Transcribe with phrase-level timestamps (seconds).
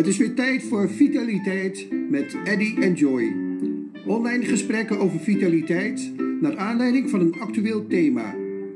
[0.00, 3.36] Het is weer tijd voor Vitaliteit met Eddy en Joy.
[4.06, 8.34] Online gesprekken over vitaliteit naar aanleiding van een actueel thema.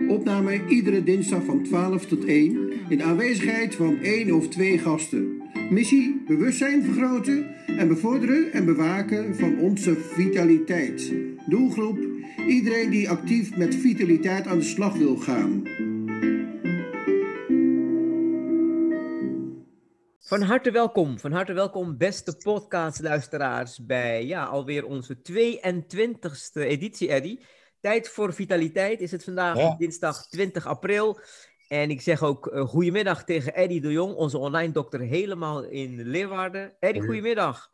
[0.08, 5.42] Opname iedere dinsdag van 12 tot 1 in aanwezigheid van één of twee gasten.
[5.70, 11.12] Missie: bewustzijn vergroten en bevorderen en bewaken van onze vitaliteit.
[11.48, 11.98] Doelgroep:
[12.48, 15.62] iedereen die actief met vitaliteit aan de slag wil gaan.
[20.34, 27.38] Van harte welkom, van harte welkom beste podcastluisteraars bij ja, alweer onze 22e editie, Eddy.
[27.80, 31.20] Tijd voor Vitaliteit is het vandaag, dinsdag 20 april.
[31.68, 36.02] En ik zeg ook uh, goedemiddag tegen Eddy de Jong, onze online dokter helemaal in
[36.02, 36.76] Leeuwarden.
[36.80, 37.70] Eddy, goedemiddag.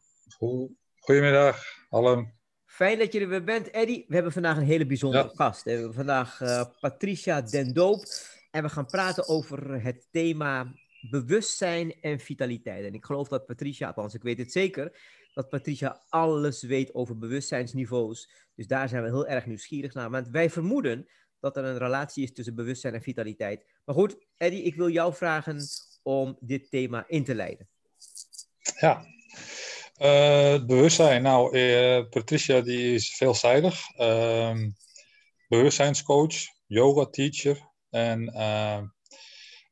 [0.98, 2.34] Goedemiddag, allen.
[2.66, 4.04] Fijn dat je er weer bent, Eddy.
[4.08, 5.62] We hebben vandaag een hele bijzondere gast.
[5.62, 8.04] We hebben vandaag uh, Patricia Den Doop.
[8.50, 12.84] En we gaan praten over het thema bewustzijn en vitaliteit.
[12.84, 15.00] En ik geloof dat Patricia, althans ik weet het zeker,
[15.34, 18.30] dat Patricia alles weet over bewustzijnsniveaus.
[18.54, 20.10] Dus daar zijn we heel erg nieuwsgierig naar.
[20.10, 21.08] Want wij vermoeden
[21.40, 23.64] dat er een relatie is tussen bewustzijn en vitaliteit.
[23.84, 25.60] Maar goed, Eddy, ik wil jou vragen
[26.02, 27.68] om dit thema in te leiden.
[28.80, 29.04] Ja,
[29.98, 31.22] uh, bewustzijn.
[31.22, 33.98] Nou, uh, Patricia die is veelzijdig.
[33.98, 34.56] Uh,
[35.48, 36.34] bewustzijnscoach,
[36.66, 38.82] yoga teacher en eh,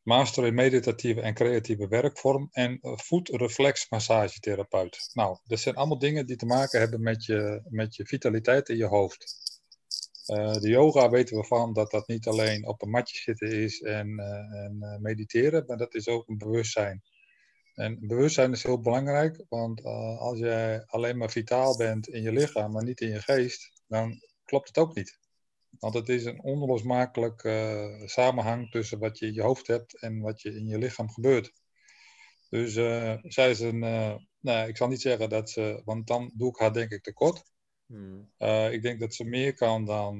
[0.08, 5.10] master in meditatieve en creatieve werkvorm en voetreflexmassagetherapeut.
[5.12, 8.76] Nou, dat zijn allemaal dingen die te maken hebben met je, met je vitaliteit in
[8.76, 9.36] je hoofd.
[10.26, 13.80] Uh, de yoga weten we van dat dat niet alleen op een matje zitten is
[13.80, 17.02] en, uh, en uh, mediteren, maar dat is ook een bewustzijn.
[17.74, 19.84] En bewustzijn is heel belangrijk, want
[20.18, 24.20] als jij alleen maar vitaal bent in je lichaam, maar niet in je geest, dan
[24.44, 25.18] klopt het ook niet.
[25.78, 30.20] Want het is een onlosmakelijk uh, samenhang tussen wat je in je hoofd hebt en
[30.20, 31.52] wat je in je lichaam gebeurt.
[32.48, 36.32] Dus uh, zij is een, uh, nou, ik zal niet zeggen dat ze, want dan
[36.34, 37.42] doe ik haar denk ik tekort.
[37.86, 38.32] Hmm.
[38.70, 40.18] ik denk dat ze meer kan dan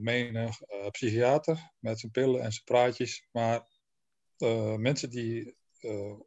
[0.00, 3.28] menig psychiater met zijn pillen en zijn praatjes.
[3.32, 3.68] Maar
[4.76, 5.56] mensen die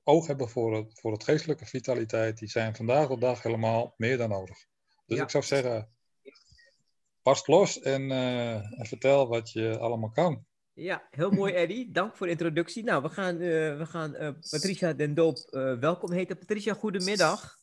[0.03, 4.17] oog hebben voor het, voor het geestelijke vitaliteit, die zijn vandaag de dag helemaal meer
[4.17, 4.57] dan nodig.
[5.05, 5.23] Dus ja.
[5.23, 5.94] ik zou zeggen,
[7.25, 10.45] barst los en, uh, en, vertel wat je allemaal kan.
[10.73, 11.91] Ja, heel mooi Eddy.
[11.91, 12.83] Dank voor de introductie.
[12.83, 15.37] Nou, we gaan, uh, we gaan uh, Patricia Den Doop
[15.79, 16.37] welkom heten.
[16.37, 17.57] Patricia, goedemiddag.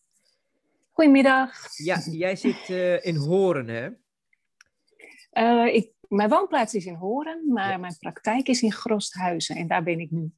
[0.90, 1.76] Goedemiddag.
[1.76, 2.68] Ja, jij zit
[3.04, 3.90] in Horen, hè?
[5.66, 7.76] ik, mijn woonplaats is in Horen, maar ja.
[7.76, 10.32] mijn praktijk is in Grosthuizen en daar ben ik nu.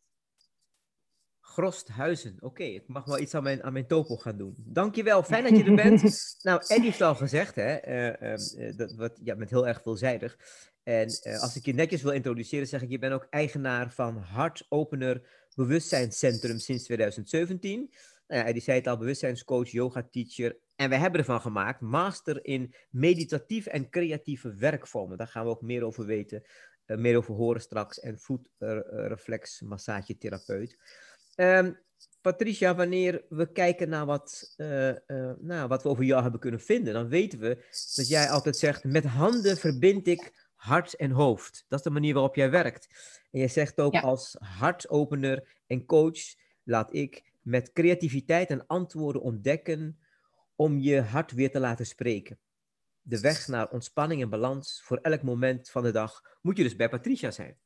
[1.55, 2.35] Grosthuizen.
[2.37, 4.55] Oké, okay, ik mag wel iets aan mijn, aan mijn topo gaan doen.
[4.59, 6.03] Dankjewel, fijn dat je er bent.
[6.43, 8.07] nou, Eddie heeft al gezegd, hè, uh,
[8.57, 10.39] uh, dat wat, ja, met heel erg veelzijdig.
[10.83, 14.17] En uh, als ik je netjes wil introduceren, zeg ik, je bent ook eigenaar van
[14.17, 15.23] Hartopener
[15.55, 17.91] Bewustzijnscentrum sinds 2017.
[18.27, 20.59] Nou ja, Eddie zei het al, bewustzijnscoach, yoga teacher.
[20.77, 25.19] En we hebben ervan gemaakt, master in meditatief en creatieve werkvormen.
[25.19, 26.43] Daar gaan we ook meer over weten,
[26.87, 28.01] meer over horen straks.
[28.01, 30.77] En voetreflexmassagetherapeut.
[31.37, 31.83] Um,
[32.21, 34.97] Patricia, wanneer we kijken naar wat, uh, uh,
[35.39, 38.85] nou, wat we over jou hebben kunnen vinden, dan weten we dat jij altijd zegt:
[38.85, 41.65] met handen verbind ik hart en hoofd.
[41.69, 42.89] Dat is de manier waarop jij werkt.
[43.31, 44.01] En jij zegt ook ja.
[44.01, 46.21] als hartopener en coach
[46.63, 49.99] laat ik met creativiteit en antwoorden ontdekken
[50.57, 52.39] om je hart weer te laten spreken.
[53.03, 56.77] De weg naar ontspanning en balans voor elk moment van de dag moet je dus
[56.77, 57.59] bij Patricia zijn.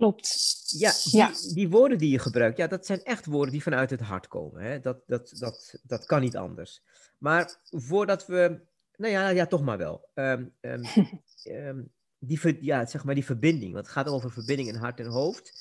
[0.00, 0.64] Klopt.
[0.66, 1.32] Ja, die, ja.
[1.54, 4.62] die, woorden die je gebruikt, ja, dat zijn echt woorden die vanuit het hart komen.
[4.62, 4.80] Hè?
[4.80, 6.82] Dat, dat, dat, dat kan niet anders.
[7.18, 8.60] Maar voordat we,
[8.96, 10.08] nou ja, ja toch maar wel.
[10.14, 10.84] Um, um,
[11.44, 15.06] um, die, ja, zeg maar die verbinding, want het gaat over verbinding in hart en
[15.06, 15.52] hoofd.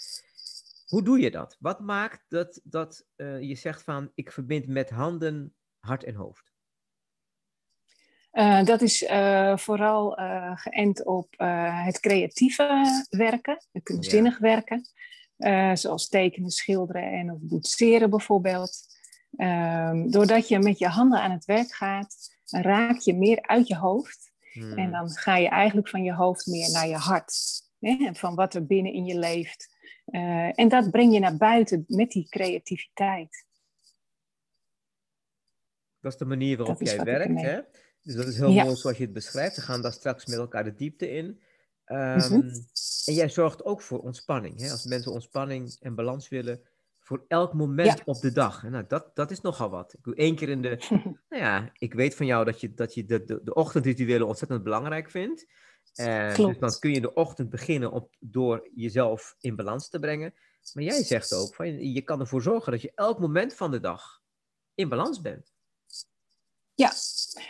[0.87, 1.57] Hoe doe je dat?
[1.59, 6.48] Wat maakt dat, dat uh, je zegt van, ik verbind met handen, hart en hoofd?
[8.39, 11.33] Uh, dat is uh, vooral uh, geënt op
[11.83, 14.39] het creatieve werken, het kunstzinnig ja.
[14.39, 14.85] werken.
[15.77, 18.97] zoals tekenen, schilderen en of boetseren bijvoorbeeld.
[19.35, 22.15] Ehm, doordat je met je handen aan het werk gaat,
[22.45, 24.31] raak je meer uit je hoofd.
[24.51, 24.77] Hmm.
[24.77, 27.33] En dan ga je eigenlijk van je hoofd meer naar je hart.
[27.79, 28.09] Hè?
[28.13, 29.77] Van wat er binnen in je leeft.
[30.55, 33.47] en dat breng je naar buiten met die creativiteit.
[35.99, 37.59] Dat is de manier waarop jij werkt, hè?
[38.09, 38.63] Dus dat is heel ja.
[38.63, 39.55] mooi zoals je het beschrijft.
[39.55, 41.25] We gaan daar straks met elkaar de diepte in.
[41.25, 42.51] Um, mm-hmm.
[43.05, 44.61] En jij zorgt ook voor ontspanning.
[44.61, 44.71] Hè?
[44.71, 46.61] Als mensen ontspanning en balans willen,
[46.99, 48.03] voor elk moment ja.
[48.05, 48.63] op de dag.
[48.63, 49.93] Nou, dat, dat is nogal wat.
[49.93, 50.77] Ik doe één keer in de.
[51.29, 54.63] nou ja, ik weet van jou dat je, dat je de, de, de ochtendrituelen ontzettend
[54.63, 55.45] belangrijk vindt.
[55.95, 60.33] Uh, dus dan kun je de ochtend beginnen op, door jezelf in balans te brengen.
[60.73, 63.79] Maar jij zegt ook, van, je kan ervoor zorgen dat je elk moment van de
[63.79, 64.21] dag
[64.73, 65.53] in balans bent.
[66.79, 66.91] Ja,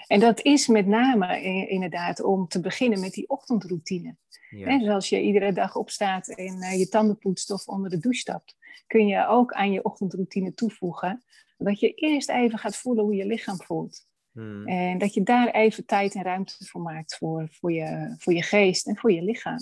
[0.08, 4.16] en dat is met name inderdaad om te beginnen met die ochtendroutine.
[4.50, 4.78] Ja.
[4.78, 8.20] dus als je iedere dag opstaat en uh, je tanden poetst of onder de douche
[8.20, 8.56] stapt,
[8.88, 11.24] kun je ook aan je ochtendroutine toevoegen
[11.58, 14.08] dat je eerst even gaat voelen hoe je lichaam voelt.
[14.32, 14.68] Hmm.
[14.68, 18.44] En dat je daar even tijd en ruimte voor maakt voor, voor, je, voor je
[18.44, 19.60] geest en voor je lichaam.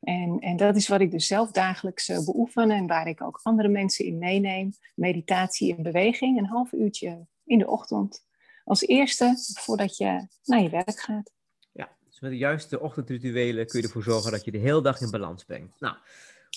[0.00, 3.40] En, en dat is wat ik dus zelf dagelijks uh, beoefen en waar ik ook
[3.42, 4.70] andere mensen in meeneem.
[4.94, 8.24] Meditatie en beweging, een half uurtje in de ochtend.
[8.64, 11.32] Als eerste voordat je naar je werk gaat.
[11.72, 15.00] Ja, dus met de juiste ochtendrituelen kun je ervoor zorgen dat je de hele dag
[15.00, 15.80] in balans brengt.
[15.80, 15.96] Nou,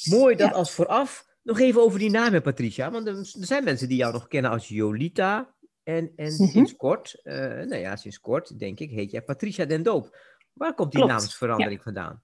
[0.09, 1.31] mooi dat als vooraf.
[1.41, 2.91] Nog even over die naam, Patricia.
[2.91, 5.55] Want er zijn mensen die jou nog kennen als Jolita.
[5.83, 6.47] En, en mhm.
[6.47, 10.17] sinds kort, uh, nou ja, sinds kort denk ik, heet jij Patricia Den Doop.
[10.53, 12.23] Waar komt die naamsverandering vandaan?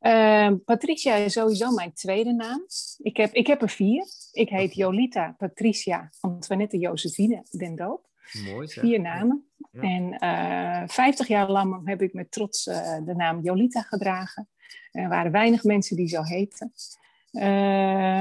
[0.00, 2.66] Uh, Patricia is sowieso mijn tweede naam.
[2.98, 4.06] Ik heb, ik heb er vier.
[4.32, 8.08] Ik heet Jolita Patricia Antoinette Josephine Den Doop.
[8.52, 8.84] Mooi zeg.
[8.84, 9.50] Vier namen.
[9.72, 14.48] En uh, vijftig jaar lang heb ik met trots uh, de naam Jolita gedragen.
[14.92, 16.72] Er waren weinig mensen die zo heten.
[17.32, 17.42] Uh,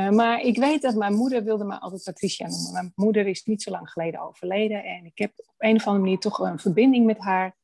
[0.10, 2.74] maar ik weet dat mijn moeder wilde me altijd Patricia noemen.
[2.74, 4.84] Mijn moeder is niet zo lang geleden overleden.
[4.84, 7.58] En ik heb op een of andere manier toch een verbinding met haar.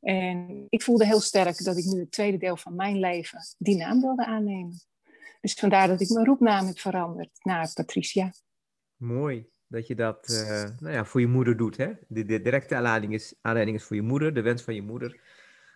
[0.00, 3.76] En ik voelde heel sterk dat ik nu het tweede deel van mijn leven die
[3.76, 4.80] naam wilde aannemen.
[5.40, 8.32] Dus vandaar dat ik mijn roepnaam heb veranderd naar Patricia.
[8.96, 11.76] Mooi dat je dat uh, nou ja, voor je moeder doet.
[11.76, 11.92] Hè?
[12.08, 15.20] De, de directe aanleiding is, aanleiding is voor je moeder, de wens van je moeder.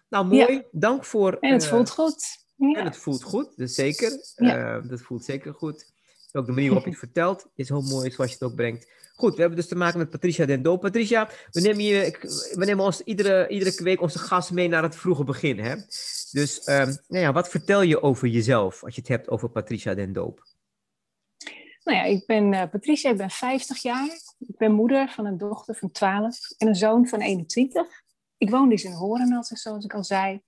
[0.08, 0.62] Nou, mooi.
[0.70, 1.36] Dank voor...
[1.40, 2.46] En het uh, voelt goed.
[2.56, 2.78] Ja.
[2.78, 4.10] En het voelt goed, dus zeker.
[4.36, 4.76] Ja.
[4.76, 5.92] Uh, dat voelt zeker goed.
[6.32, 8.90] Ook de manier waarop je het vertelt is heel mooi, zoals je het ook brengt.
[9.14, 10.76] Goed, we hebben dus te maken met Patricia Dendo.
[10.76, 12.18] Patricia, we nemen, je,
[12.54, 15.58] we nemen ons iedere, iedere week onze gast mee naar het vroege begin.
[15.58, 15.74] Hè?
[16.30, 19.94] Dus um, nou ja, wat vertel je over jezelf als je het hebt over Patricia
[19.94, 20.34] Dendo?
[21.84, 24.08] Nou ja, ik ben uh, Patricia, ik ben 50 jaar.
[24.38, 27.86] Ik ben moeder van een dochter van 12 en een zoon van 21.
[28.38, 30.42] Ik woon dus in Horen, zoals ik al zei.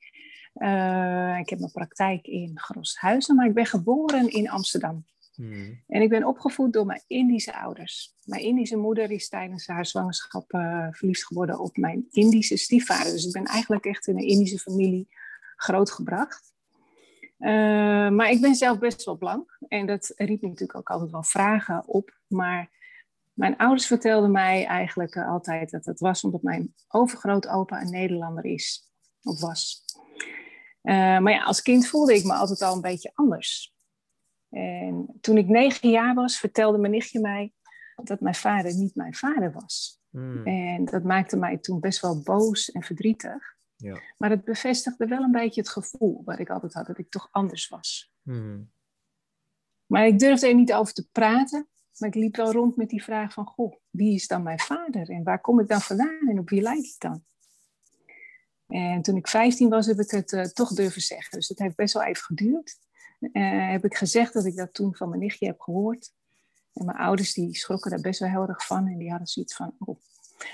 [0.54, 5.04] Uh, ik heb mijn praktijk in Groshuizen, maar ik ben geboren in Amsterdam.
[5.34, 5.82] Hmm.
[5.86, 8.14] En ik ben opgevoed door mijn Indische ouders.
[8.24, 13.12] Mijn Indische moeder is tijdens haar zwangerschap uh, verliefd geworden op mijn Indische stiefvader.
[13.12, 15.08] Dus ik ben eigenlijk echt in een Indische familie
[15.56, 16.52] grootgebracht.
[17.38, 17.50] Uh,
[18.10, 19.58] maar ik ben zelf best wel blank.
[19.68, 22.18] En dat riep natuurlijk ook altijd wel vragen op.
[22.26, 22.70] Maar
[23.32, 28.44] mijn ouders vertelden mij eigenlijk uh, altijd dat het was omdat mijn overgrootopa een Nederlander
[28.44, 28.90] is.
[29.22, 29.82] Of was.
[30.82, 33.73] Maar ja, als kind voelde ik me altijd al een beetje anders.
[34.54, 37.52] En toen ik negen jaar was, vertelde mijn nichtje mij
[38.02, 40.00] dat mijn vader niet mijn vader was.
[40.10, 40.46] Hmm.
[40.46, 43.56] En dat maakte mij toen best wel boos en verdrietig.
[43.76, 44.00] Ja.
[44.18, 47.28] Maar het bevestigde wel een beetje het gevoel wat ik altijd had, dat ik toch
[47.30, 48.12] anders was.
[48.22, 48.72] Hmm.
[49.86, 51.68] Maar ik durfde er niet over te praten.
[51.98, 55.10] Maar ik liep wel rond met die vraag van, goh, wie is dan mijn vader?
[55.10, 56.28] En waar kom ik dan vandaan?
[56.28, 57.24] En op wie lijk ik dan?
[58.66, 61.38] En toen ik 15 was, heb ik het uh, toch durven zeggen.
[61.38, 62.78] Dus het heeft best wel even geduurd.
[63.20, 66.12] Uh, heb ik gezegd dat ik dat toen van mijn nichtje heb gehoord.
[66.72, 68.86] En mijn ouders die schrokken daar best wel heel erg van.
[68.86, 70.00] En die hadden zoiets van, oh,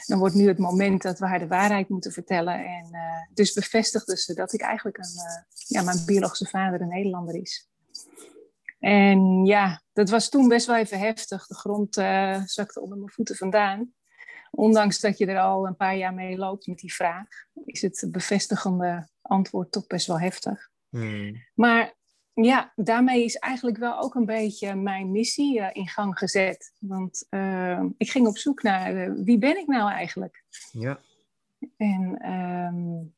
[0.07, 2.55] dan wordt nu het moment dat we haar de waarheid moeten vertellen.
[2.55, 3.01] En uh,
[3.35, 7.69] dus bevestigden ze dat ik eigenlijk een, ja, mijn biologische vader een Nederlander is.
[8.79, 11.47] En ja, dat was toen best wel even heftig.
[11.47, 11.95] De grond
[12.51, 13.93] zakte onder mijn voeten vandaan.
[14.51, 17.27] Ondanks dat je er al een paar jaar mee loopt met die vraag,
[17.65, 20.71] is het bevestigende antwoord toch best wel heftig.
[20.89, 21.45] Hmm.
[21.55, 21.95] Maar
[22.35, 26.73] ja, daarmee is eigenlijk wel ook een beetje mijn missie uh, in gang gezet.
[26.79, 30.45] Want uh, ik ging op zoek naar uh, wie ben ik nou eigenlijk?
[30.73, 30.99] Ja.
[31.77, 33.15] En um,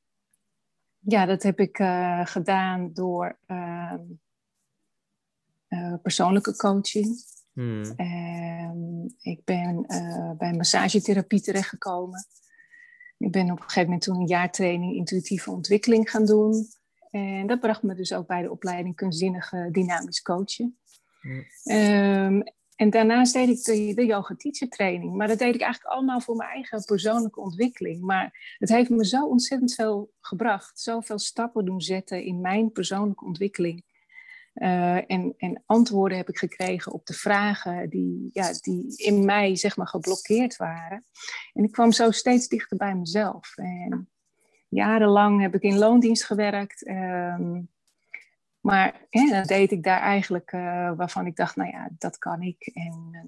[0.99, 1.77] ja, dat heb ik
[2.25, 4.01] gedaan door ehm,
[6.03, 7.25] persoonlijke coaching.
[7.53, 7.83] Hmm.
[7.97, 9.87] Ehm, ik ben
[10.39, 12.27] bij massagetherapie terechtgekomen.
[13.19, 16.69] Ik ben op een gegeven moment toen een jaartraining intuïtieve ontwikkeling gaan doen.
[17.13, 20.79] En dat bracht me dus ook bij de opleiding kunstzinnige dynamisch coachen.
[21.65, 22.41] Ehm,
[22.77, 25.17] en daarnaast deed ik de, de yoga teacher training.
[25.17, 28.03] Maar dat deed ik eigenlijk allemaal voor mijn eigen persoonlijke ontwikkeling.
[28.03, 30.81] Maar het heeft me zo ontzettend veel gebracht.
[30.81, 33.85] Zoveel stappen doen zetten in mijn persoonlijke ontwikkeling.
[34.55, 39.57] Uh, en, en, antwoorden heb ik gekregen op de vragen die, ja, die in mij
[39.57, 41.05] zeg maar, geblokkeerd waren.
[41.53, 43.57] En ik kwam zo steeds dichter bij mezelf.
[43.57, 44.12] En
[44.75, 46.89] jarenlang heb ik in loondienst gewerkt.
[46.89, 47.69] Um,
[48.61, 52.43] maar hè, dan deed ik daar eigenlijk uh, waarvan ik dacht, nou ja, dat kan
[52.43, 52.71] ik.
[52.75, 53.21] En uh,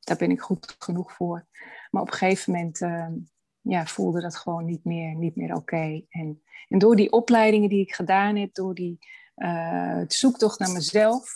[0.00, 1.46] daar ben ik goed genoeg voor.
[1.90, 3.12] Maar op een gegeven moment ehm,
[3.60, 6.02] ja, voelde dat gewoon niet meer, niet meer oké.
[6.08, 8.98] En, en door die opleidingen die ik gedaan heb, door die
[9.36, 11.30] uh, zoektocht naar mezelf,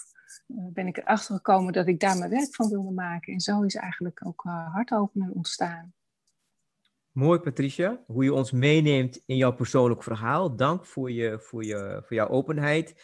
[0.46, 3.32] ben ik erachter gekomen dat ik daar mijn werk van wilde maken.
[3.32, 5.94] En zo is eigenlijk ook uh, hartopener ontstaan.
[7.12, 10.56] Mooi, Patricia, hoe je ons meeneemt in jouw persoonlijk verhaal.
[10.56, 12.94] Dank voor, je, voor, je, voor jouw openheid,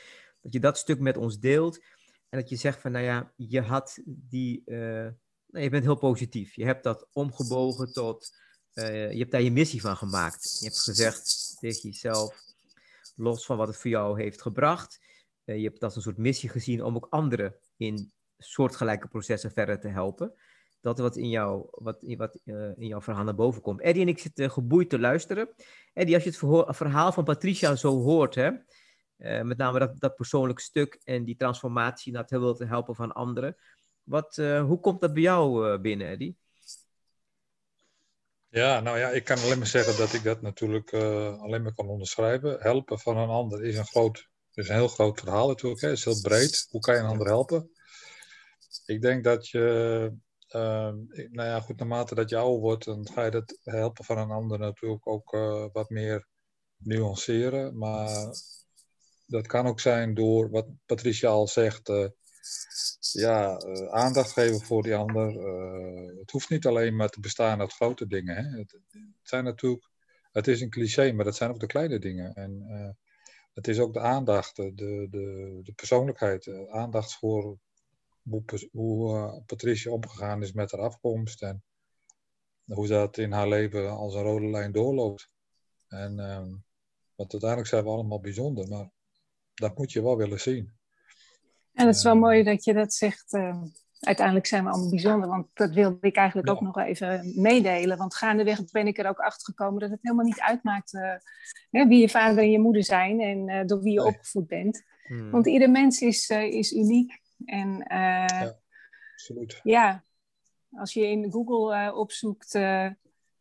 [0.42, 1.84] dat je dat stuk met ons deelt.
[2.28, 4.78] En dat je zegt van, nou ja, je had die, uh,
[5.46, 6.54] nou, je bent heel positief.
[6.54, 8.36] Je hebt dat omgebogen tot,
[8.74, 10.56] uh, je hebt daar je missie van gemaakt.
[10.58, 12.36] Je hebt gezegd tegen jezelf,
[13.16, 15.00] los van wat het voor jou heeft gebracht,
[15.44, 19.52] uh, je hebt dat als een soort missie gezien om ook anderen in soortgelijke processen
[19.52, 20.34] verder te helpen
[20.80, 23.80] dat wat in, jou, wat, wat, uh, in jouw verhaal naar boven komt.
[23.80, 25.48] Eddie en ik zitten geboeid te luisteren.
[25.92, 28.50] Eddie, als je het verhaal van Patricia zo hoort, hè,
[29.18, 33.56] uh, met name dat, dat persoonlijk stuk en die transformatie naar het helpen van anderen.
[34.02, 36.36] Wat, uh, hoe komt dat bij jou binnen, Eddie?
[38.48, 40.94] Ja, nou ja, ik kan alleen maar zeggen dat ik dat natuurlijk
[41.40, 42.60] alleen maar kan onderschrijven.
[42.60, 45.80] Helpen van een ander is een groot, is een heel groot verhaal natuurlijk.
[45.80, 45.88] Hè.
[45.88, 46.66] Het is heel breed.
[46.70, 47.70] Hoe kan je een ander helpen?
[48.86, 50.12] Ik denk dat je
[50.54, 50.92] uh,
[51.30, 54.58] nou ja, goed, naarmate dat ouder wordt, dan ga je het helpen van een ander
[54.58, 56.26] natuurlijk ook uh, wat meer
[56.76, 57.78] nuanceren.
[57.78, 58.26] Maar
[59.26, 62.08] dat kan ook zijn door wat Patricia al zegt, uh,
[63.12, 65.26] ja, aandacht geven voor die ander.
[66.18, 68.36] het hoeft niet alleen maar te bestaan uit grote dingen.
[68.36, 68.58] Hè.
[68.58, 69.90] Het, het, zijn natuurlijk,
[70.32, 72.34] het is een cliché, maar dat zijn ook de kleine dingen.
[72.34, 72.66] En
[73.52, 77.58] het is ook de aandacht, de, de, de persoonlijkheid, aandacht voor
[78.30, 81.62] hoe, hoe uh, Patricia omgegaan is met haar afkomst en
[82.64, 85.30] hoe dat in haar leven als een rode lijn doorloopt.
[85.88, 86.64] En um,
[87.14, 88.90] want uiteindelijk zijn we allemaal bijzonder, maar
[89.54, 90.72] dat moet je wel willen zien.
[91.72, 93.32] En het is wel uh, mooi dat je dat zegt.
[93.32, 93.62] Uh,
[94.00, 96.54] uiteindelijk zijn we allemaal bijzonder, want dat wilde ik eigenlijk ja.
[96.54, 97.98] ook nog even meedelen.
[97.98, 102.00] Want gaandeweg ben ik er ook achter gekomen dat het helemaal niet uitmaakt uh, wie
[102.00, 104.08] je vader en je moeder zijn en uh, door wie je nee.
[104.08, 104.82] opgevoed bent.
[105.06, 105.30] Hmm.
[105.30, 107.20] Want ieder mens is, uh, is uniek.
[107.44, 107.78] En uh,
[108.26, 108.58] ja,
[109.12, 109.60] absoluut.
[109.62, 110.04] ja,
[110.70, 112.90] als je in Google uh, opzoekt uh,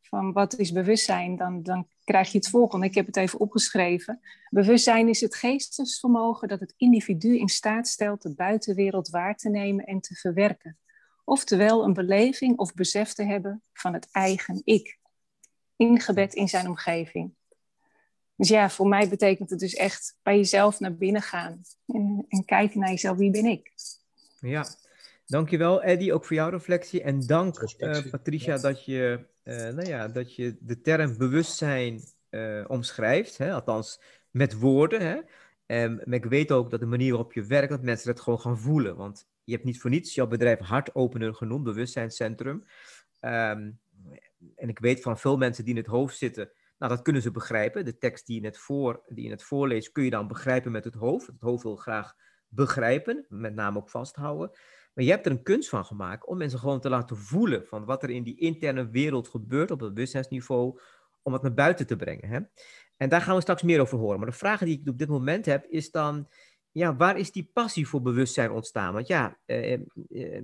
[0.01, 2.85] van wat is bewustzijn, dan, dan krijg je het volgende.
[2.85, 4.19] Ik heb het even opgeschreven.
[4.49, 9.85] Bewustzijn is het geestesvermogen dat het individu in staat stelt de buitenwereld waar te nemen
[9.85, 10.77] en te verwerken.
[11.23, 14.99] Oftewel een beleving of besef te hebben van het eigen ik,
[15.75, 17.35] ingebed in zijn omgeving.
[18.37, 22.45] Dus ja, voor mij betekent het dus echt bij jezelf naar binnen gaan en, en
[22.45, 23.71] kijken naar jezelf, wie ben ik?
[24.39, 24.65] Ja,
[25.25, 27.01] dankjewel Eddie, ook voor jouw reflectie.
[27.01, 32.65] En dank uh, Patricia dat, je, uh, nou ja, dat je de term bewustzijn uh,
[32.67, 33.53] omschrijft, hè?
[33.53, 34.01] althans
[34.31, 35.01] met woorden.
[35.01, 35.17] Hè?
[35.65, 38.39] En, maar ik weet ook dat de manier waarop je werkt, dat mensen het gewoon
[38.39, 38.95] gaan voelen.
[38.95, 42.65] Want je hebt niet voor niets jouw bedrijf Hartopener genoemd, Bewustzijnscentrum.
[43.21, 43.79] Um,
[44.55, 47.31] en ik weet van veel mensen die in het hoofd zitten, nou, dat kunnen ze
[47.31, 47.85] begrijpen.
[47.85, 50.83] De tekst die je net, voor, die je net voorleest, kun je dan begrijpen met
[50.83, 51.27] het hoofd.
[51.27, 52.13] Het hoofd wil graag
[52.47, 54.49] begrijpen, met name ook vasthouden.
[54.93, 57.85] Maar je hebt er een kunst van gemaakt om mensen gewoon te laten voelen van
[57.85, 60.79] wat er in die interne wereld gebeurt op het bewustzijnsniveau,
[61.21, 62.29] om het naar buiten te brengen.
[62.29, 62.39] Hè?
[62.97, 64.19] En daar gaan we straks meer over horen.
[64.19, 66.27] Maar de vraag die ik op dit moment heb, is dan,
[66.71, 68.93] ja, waar is die passie voor bewustzijn ontstaan?
[68.93, 69.81] Want ja, eh, eh,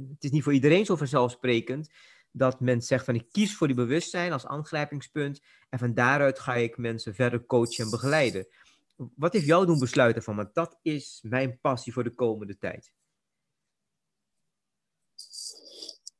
[0.09, 1.89] het is niet voor iedereen zo vanzelfsprekend
[2.35, 6.55] dat men zegt van ik kies voor die bewustzijn als aangrijpingspunt en van daaruit ga
[6.55, 8.47] ik mensen verder coachen en begeleiden.
[8.95, 12.93] Wat heeft jou doen besluiten van, want dat is mijn passie voor de komende tijd?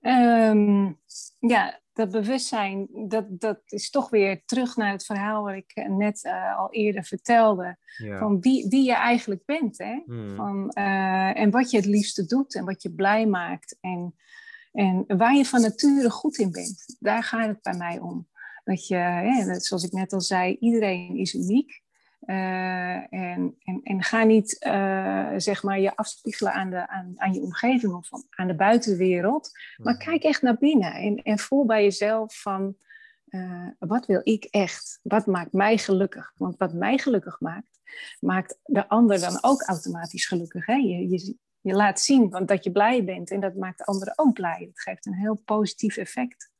[0.02, 1.00] Um,
[1.40, 6.24] ja, dat bewustzijn, dat, dat is toch weer terug naar het verhaal wat ik net
[6.24, 7.78] uh, al eerder vertelde.
[7.98, 8.20] Ja.
[8.20, 9.78] Van wie, wie je eigenlijk bent.
[9.78, 10.02] Hè?
[10.06, 10.36] Hmm.
[10.36, 13.78] Van, uh, en wat je het liefste doet en wat je blij maakt.
[13.82, 14.16] En
[14.74, 18.28] en waar je van nature goed in bent, daar gaat het bij mij om.
[18.64, 21.82] Dat je, zoals ik net al zei, iedereen is uniek.
[22.26, 27.34] Uh, en, en, en ga niet uh, zeg maar je afspiegelen aan, de, aan, aan
[27.34, 29.52] je omgeving of aan de buitenwereld.
[29.78, 30.04] Maar mhm.
[30.04, 32.76] kijk echt naar binnen en, en voel bij jezelf van
[33.30, 35.00] uh, wat wil ik echt?
[35.02, 36.34] Wat maakt mij gelukkig?
[36.38, 37.80] Want wat mij gelukkig maakt,
[38.20, 40.66] maakt de ander dan ook automatisch gelukkig.
[40.66, 40.76] Hè?
[40.76, 44.34] Je, je, je laat zien want dat je blij bent en dat maakt anderen ook
[44.34, 44.66] blij.
[44.70, 46.52] Het geeft een heel positief effect.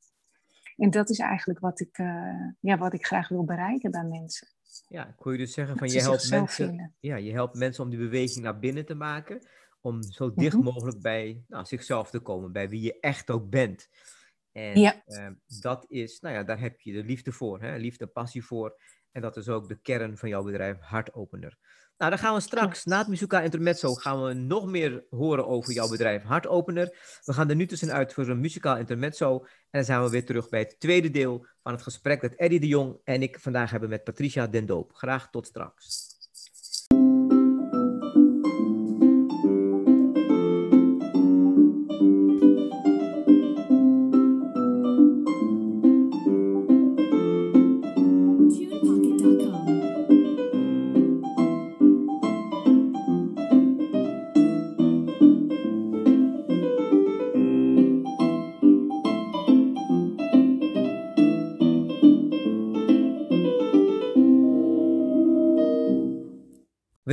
[0.78, 4.48] En dat is eigenlijk wat ik, uh, ja, wat ik graag wil bereiken bij mensen.
[4.88, 8.00] Ja, ik je dus zeggen van je helpt, mensen, ja, je helpt mensen om die
[8.00, 9.48] beweging naar binnen te maken.
[9.82, 10.74] Om zo dicht mm -hmm.
[10.74, 13.90] mogelijk bij nou, zichzelf te komen, bij wie je echt ook bent.
[14.52, 15.04] En ja.
[15.08, 15.28] uh,
[15.60, 17.76] dat is, nou ja, daar heb je de liefde voor, hè?
[17.76, 18.82] liefde passie voor.
[19.12, 21.58] En dat is ook de kern van jouw bedrijf, Hartopener.
[21.98, 25.74] Nou, dan gaan we straks, na het Misuka Intermezzo, gaan we nog meer horen over
[25.74, 27.20] jouw bedrijf Hartopener.
[27.24, 29.38] We gaan er nu tussenuit voor een muzikaal intermezzo.
[29.40, 32.60] En dan zijn we weer terug bij het tweede deel van het gesprek dat Eddie
[32.60, 34.94] de Jong en ik vandaag hebben met Patricia Den Doop.
[34.94, 36.13] Graag tot straks.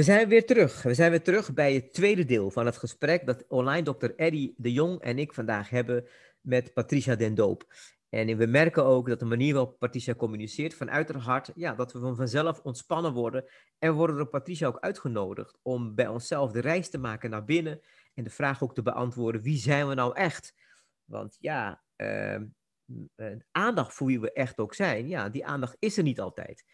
[0.01, 0.83] We zijn weer terug.
[0.83, 4.55] We zijn weer terug bij het tweede deel van het gesprek dat online dokter Eddie
[4.57, 6.07] de Jong en ik vandaag hebben
[6.41, 7.75] met Patricia Den Doop.
[8.09, 11.93] En we merken ook dat de manier waarop Patricia communiceert vanuit haar hart, ja, dat
[11.93, 13.45] we van vanzelf ontspannen worden.
[13.79, 17.81] En worden door Patricia ook uitgenodigd om bij onszelf de reis te maken naar binnen
[18.15, 20.55] en de vraag ook te beantwoorden, wie zijn we nou echt?
[21.05, 22.41] Want ja, uh,
[23.51, 26.65] aandacht voor wie we echt ook zijn, ja, die aandacht is er niet altijd.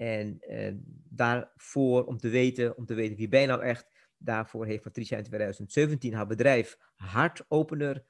[0.00, 0.74] En uh,
[1.08, 5.16] daarvoor, om te weten, om te weten wie ben je nou echt, daarvoor heeft Patricia
[5.16, 8.04] in 2017 haar bedrijf Hartopener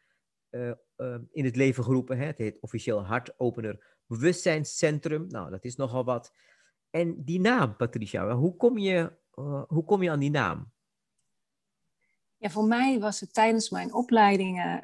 [0.50, 0.72] uh,
[1.30, 2.18] in het leven geroepen.
[2.18, 2.24] Hè?
[2.24, 5.26] Het heet officieel Hartopener Bewustzijnscentrum.
[5.28, 6.34] Nou, dat is nogal wat.
[6.90, 9.12] En die naam, Patricia, hoe kom je,
[9.66, 10.72] hoe kom je aan die naam?
[12.36, 14.80] Ja, voor mij was het tijdens mijn opleidingen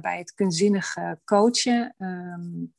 [0.00, 2.74] bij het kunstzinnig coachen um,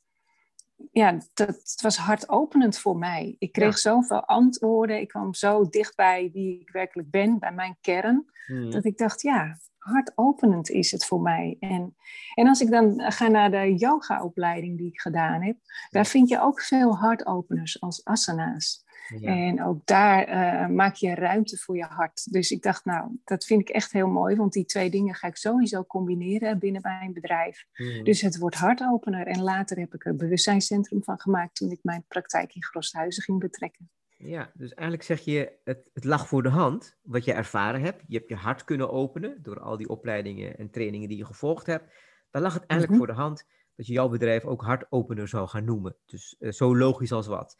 [0.92, 3.36] ja, dat was hartopenend voor mij.
[3.38, 5.00] Ik kreeg zoveel antwoorden.
[5.00, 8.30] Ik kwam zo dichtbij wie ik werkelijk ben, bij mijn kern.
[8.46, 8.70] Hmm.
[8.70, 11.56] Dat ik dacht, ja, hartopenend is het voor mij.
[11.60, 11.96] En,
[12.34, 15.56] en als ik dan ga naar de yogaopleiding die ik gedaan heb,
[15.90, 18.84] daar vind je ook veel hartopeners als asana's.
[19.20, 22.32] En ook daar uh, maak je ruimte voor je hart.
[22.32, 25.26] Dus ik dacht, nou, dat vind ik echt heel mooi, want die twee dingen ga
[25.26, 27.64] ik sowieso combineren binnen mijn bedrijf.
[27.72, 28.04] Mhm.
[28.04, 29.26] Dus het wordt hartopener.
[29.26, 33.38] En later heb ik er bewustzijnscentrum van gemaakt toen ik mijn praktijk in Grosthuizen ging
[33.38, 33.90] betrekken.
[34.16, 38.02] Ja, dus eigenlijk zeg je, het, het lag voor de hand wat je ervaren hebt.
[38.06, 41.66] Je hebt je hart kunnen openen door al die opleidingen en trainingen die je gevolgd
[41.66, 41.92] hebt.
[42.30, 43.06] Dan lag het eigenlijk mhm.
[43.06, 43.44] voor de hand
[43.76, 45.96] dat je jouw bedrijf ook hartopener zou gaan noemen.
[46.06, 47.56] Dus uh, zo logisch als wat.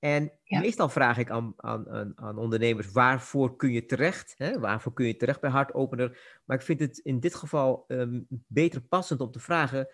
[0.00, 4.34] En meestal vraag ik aan, aan, aan, ondernemers, waarvoor kun je terecht?
[4.36, 4.58] Hè?
[4.58, 6.40] Waarvoor kun je terecht bij hartopener?
[6.44, 9.88] Maar ik vind het in dit geval um, beter passend om te vragen,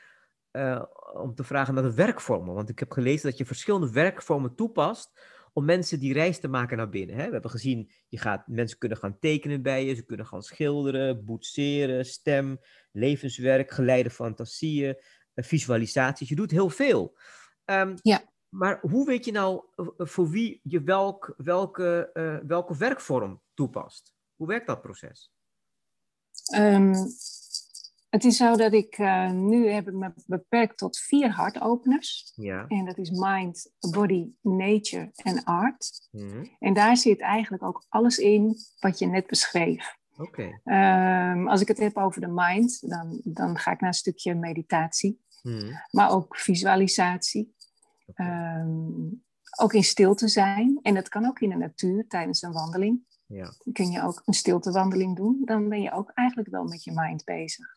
[0.53, 0.83] uh,
[1.15, 2.55] om te vragen naar de werkvormen.
[2.55, 5.21] Want ik heb gelezen dat je verschillende werkvormen toepast
[5.53, 7.17] om mensen die reis te maken naar binnen.
[7.17, 7.27] Hè?
[7.27, 11.25] We hebben gezien, je gaat, mensen kunnen gaan tekenen bij je, ze kunnen gaan schilderen,
[11.25, 12.59] boetseren, stem,
[12.93, 14.97] levenswerk, geleide fantasieën,
[15.35, 16.29] eh, visualisaties.
[16.29, 17.19] Je doet heel veel.
[17.65, 18.35] Um, ja.
[18.49, 23.41] Maar hoe weet je nou eh, eh, voor wie je welk, welke, uh, welke werkvorm
[23.55, 24.15] toepast?
[24.35, 25.33] Hoe werkt dat proces?
[26.57, 26.95] Um,
[28.09, 32.33] het is zo dat ik uh, nu heb ik me beperkt tot vier hartopeners.
[32.35, 32.65] Ja.
[32.69, 36.09] En dat is mind, body, nature en art.
[36.11, 39.97] Mm En daar zit eigenlijk ook alles in wat je net beschreef.
[40.17, 40.53] Oké.
[40.63, 41.33] Okay.
[41.33, 44.35] Um, als ik het heb over de mind, dan, dan ga ik naar een stukje
[44.35, 45.21] meditatie.
[45.43, 45.81] Mm.
[45.91, 47.55] Maar ook visualisatie.
[48.15, 49.09] Ehm,
[49.59, 50.79] ook in stilte zijn.
[50.83, 53.05] En dat kan ook in de natuur tijdens een wandeling.
[53.29, 53.53] Ja.
[53.73, 55.43] kun je ook een stiltewandeling doen.
[55.45, 57.77] Dan ben je ook eigenlijk wel met je mind bezig.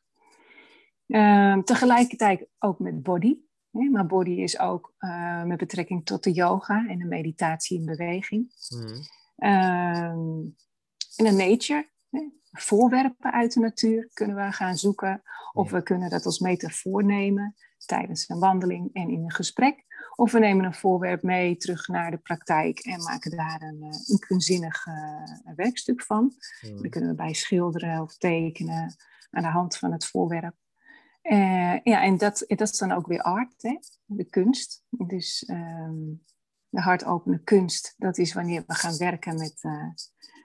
[1.07, 3.37] Um, tegelijkertijd ook met body.
[3.71, 3.89] Hè?
[3.89, 8.53] Maar body is ook uh, met betrekking tot de yoga en de meditatie in beweging.
[8.69, 9.49] Mm.
[9.49, 10.55] Um,
[11.15, 11.89] en de nature.
[12.09, 12.29] Hè?
[12.51, 15.21] Voorwerpen uit de natuur kunnen we gaan zoeken.
[15.53, 19.85] Of we kunnen dat als metafoor nemen tijdens een wandeling en in een gesprek.
[20.19, 23.99] Of we nemen een voorwerp mee terug naar de praktijk en maken daar een, eh,
[24.05, 26.35] een kunstzinnig uh, werkstuk van.
[26.59, 26.81] Hmm.
[26.81, 28.95] Dan kunnen we bij schilderen of tekenen
[29.29, 30.55] aan de hand van het voorwerp.
[31.23, 33.77] Uh, ja, en dat, dat is dan ook weer art, hè?
[34.05, 34.83] de kunst.
[34.89, 36.23] Dus um,
[36.69, 39.61] de hartopene kunst, dat is wanneer we gaan werken met,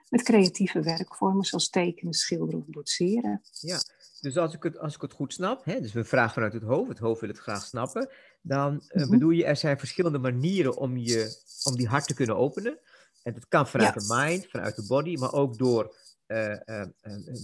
[0.09, 3.41] met creatieve werkvormen, zoals tekenen, schilderen of boetseren.
[3.59, 3.79] Ja,
[4.19, 6.63] dus als ik het, als ik het goed snap, hè, dus we vragen vanuit het
[6.63, 8.09] hoofd, het hoofd wil het graag snappen,
[8.47, 12.37] dan uh, bedoel je, er zijn verschillende manieren om, je, om die hart te kunnen
[12.37, 12.79] openen.
[13.23, 15.95] En dat kan vanuit de mind, vanuit de body, maar ook door
[16.27, 16.85] uh, uh,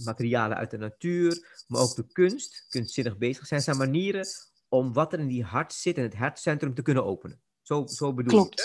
[0.04, 3.62] materialen uit de natuur, maar ook de kunst, kunstzinnig bezig zijn.
[3.62, 4.26] zijn manieren
[4.68, 7.40] om wat er in die hart zit, in het hartcentrum, te kunnen openen.
[7.62, 8.60] Zo, zo bedoel Klopt.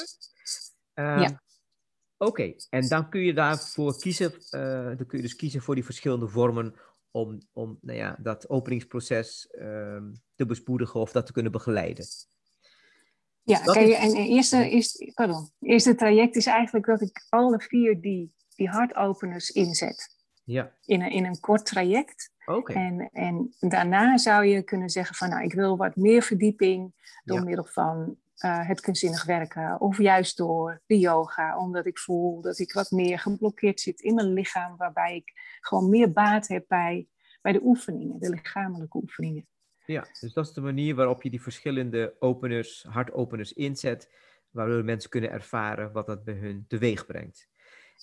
[0.93, 1.41] je ehm, ja.
[2.17, 4.31] Oké, en dan kun je daarvoor kiezen,
[4.97, 6.75] dan kun je dus kiezen voor die verschillende vormen
[7.11, 12.05] om, om nou ja, dat openingsproces um, te bespoedigen of dat te kunnen begeleiden.
[13.43, 18.33] Ja, kijk, en eerste, eerste, pardon, eerste traject is eigenlijk dat ik alle vier die,
[18.55, 20.15] die hartopeners inzet.
[20.43, 20.71] Ja.
[20.85, 22.31] In, een, in een kort traject.
[22.45, 22.75] Okay.
[22.75, 26.93] En, en daarna zou je kunnen zeggen van nou, ik wil wat meer verdieping
[27.23, 29.81] door middel van uh, het kunstzinnig werken.
[29.81, 34.15] Of juist door de yoga, omdat ik voel dat ik wat meer geblokkeerd zit in
[34.15, 37.07] mijn lichaam, waarbij ik gewoon meer baat heb bij,
[37.41, 39.47] bij de oefeningen, de lichamelijke oefeningen.
[39.85, 44.11] Ja, dus dat is de manier waarop je die verschillende openers, hartopeners inzet,
[44.49, 47.47] waardoor mensen kunnen ervaren wat dat bij hun teweeg brengt.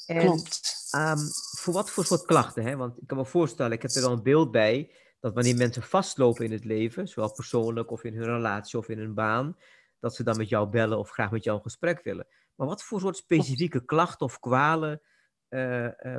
[0.07, 0.89] En, Klopt.
[0.97, 1.19] Um,
[1.59, 2.65] voor wat voor soort klachten?
[2.65, 2.77] Hè?
[2.77, 5.83] Want ik kan me voorstellen, ik heb er wel een beeld bij, dat wanneer mensen
[5.83, 9.57] vastlopen in het leven, zowel persoonlijk of in hun relatie of in hun baan,
[10.05, 12.27] dat ze dan met jou bellen of graag met jou een gesprek willen.
[12.55, 15.01] Maar wat voor soort specifieke klachten of kwalen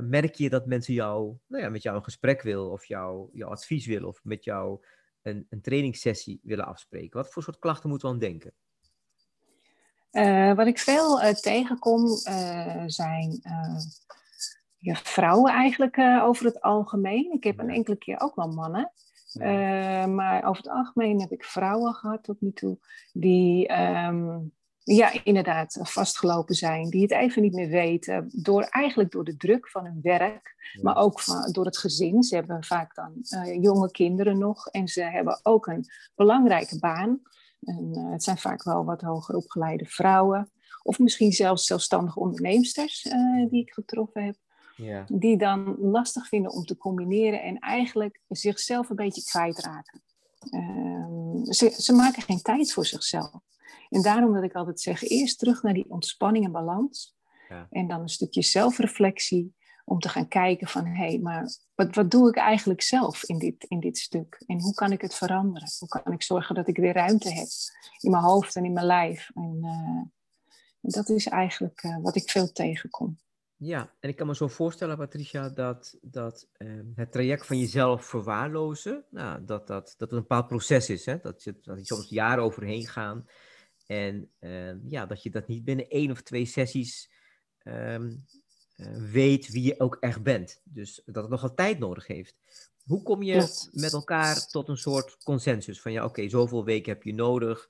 [0.02, 3.50] merk je dat mensen jou, nou ja, met jou een gesprek willen of jou, jouw
[3.50, 4.86] advies willen of met jou
[5.21, 7.19] een, een trainingssessie willen afspreken?
[7.21, 8.54] Wat voor soort klachten moeten we aan denken?
[10.56, 12.08] wat ik veel tegenkom
[12.88, 13.41] zijn
[14.78, 17.32] ja, vrouwen eigenlijk over het algemeen.
[17.32, 18.91] Ik heb een enkele keer ook wel mannen.
[19.41, 22.78] Uh, maar over het algemeen heb ik vrouwen gehad tot nu toe
[23.13, 24.38] die ehm,
[24.86, 29.69] ja, inderdaad vastgelopen zijn, die het even niet meer weten, door, eigenlijk door de druk
[29.69, 32.24] van hun werk, maar ook van, door het gezin.
[32.24, 37.21] Ze hebben vaak dan uh, jonge kinderen nog en ze hebben ook een belangrijke baan.
[37.62, 40.52] En, uh, het zijn vaak wel wat hoger opgeleide vrouwen,
[40.84, 43.02] of misschien zelfs zelfstandige onderneemsters
[43.50, 44.36] die ik getroffen heb.
[44.76, 45.06] Ja.
[45.08, 50.02] Die dan lastig vinden om te combineren en eigenlijk zichzelf een beetje kwijtraken.
[50.52, 53.40] Um, ze, ze maken geen tijd voor zichzelf.
[53.90, 57.16] En daarom dat ik altijd zeg, eerst terug naar die ontspanning en balans.
[57.50, 57.68] Ja.
[57.70, 62.12] En dan een stukje zelfreflectie om te gaan kijken van, hé, hey, maar wat, wat
[62.12, 64.44] doe ik eigenlijk zelf in dit, in dit stuk?
[64.46, 65.70] En hoe kan ik het veranderen?
[65.80, 67.48] Hoe kan ik zorgen dat ik weer ruimte heb
[68.00, 69.30] in mijn hoofd en in mijn lijf?
[69.34, 70.02] En uh,
[70.82, 73.18] dat is eigenlijk uh, wat ik veel tegenkom.
[73.58, 78.06] Ja, en ik kan me zo voorstellen, Patricia, dat, dat ehm, het traject van jezelf
[78.06, 81.06] verwaarlozen, nou, dat, dat, dat een bepaald proces is.
[81.06, 81.18] Hè?
[81.22, 83.28] Dat, je, dat je soms jaren overheen gaan.
[83.86, 87.12] En ehm, ja, dat je dat niet binnen één of twee sessies
[87.58, 88.15] ehm,
[88.76, 90.62] eh, weet wie je ook echt bent.
[90.63, 92.36] Dus dat het nogal tijd nodig heeft.
[92.84, 97.04] Hoe kom je met elkaar tot een soort consensus van ja, oké, zoveel weken heb
[97.04, 97.70] je nodig.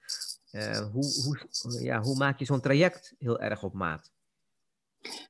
[0.52, 4.15] Uh, hoe, hoe, ja, hoe maak je zo'n traject heel erg op maat?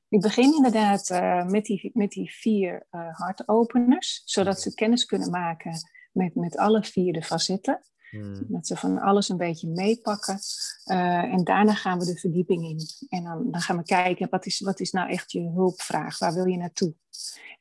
[0.08, 5.30] Ik begin inderdaad uh, met, die, met die vier uh, hartopeners, zodat ze kennis kunnen
[5.30, 5.72] maken
[6.12, 7.80] met, met alle vier de facetten.
[8.10, 8.46] Hmm.
[8.48, 10.38] Dat ze van alles een beetje meepakken.
[10.84, 12.80] Uh, en daarna gaan we de verdieping in.
[13.08, 16.18] En dan, dan gaan we kijken, wat is, wat is nou echt je hulpvraag?
[16.18, 16.94] Waar wil je naartoe?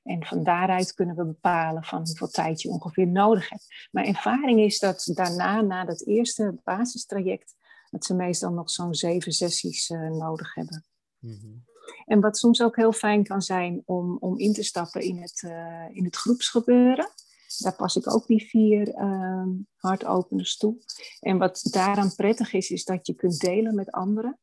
[0.03, 3.87] En van daaruit kunnen we bepalen van hoeveel tijd je ongeveer nodig hebt.
[3.91, 7.55] Mijn ervaring is dat daarna, na dat eerste basistraject,
[7.89, 10.85] dat ze meestal nog zo'n zeven sessies nodig hebben.
[11.19, 11.63] Mm
[12.05, 15.43] en wat soms ook heel fijn kan zijn om, om in te stappen in het,
[15.45, 17.09] uh, in het groepsgebeuren.
[17.57, 20.75] Daar pas ik ook die vier uh, hartopeners toe.
[21.19, 24.39] En wat daaraan prettig is, is dat je kunt delen met anderen.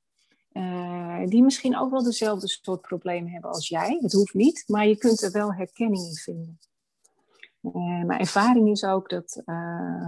[0.52, 3.98] Uh, die misschien ook wel dezelfde soort problemen hebben als jij.
[4.00, 6.58] Het hoeft niet, maar je kunt er wel herkenning in vinden.
[7.62, 9.42] Uh, mijn ervaring is ook dat,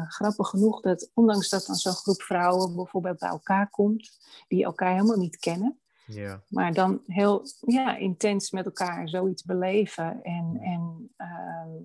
[0.08, 4.10] grappig genoeg, dat ondanks dat dan zo'n groep vrouwen bijvoorbeeld bij elkaar komt,
[4.48, 6.42] die elkaar helemaal niet kennen, ja.
[6.48, 11.82] Maar dan heel ja, intens met elkaar zoiets beleven en, en, uh,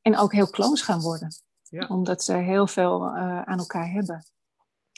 [0.00, 1.28] en ook heel close gaan worden.
[1.62, 1.86] Ja.
[1.86, 4.26] Omdat ze heel veel uh, aan elkaar hebben.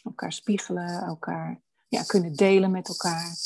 [0.05, 3.37] Elkaar spiegelen, elkaar ja, kunnen delen met elkaar.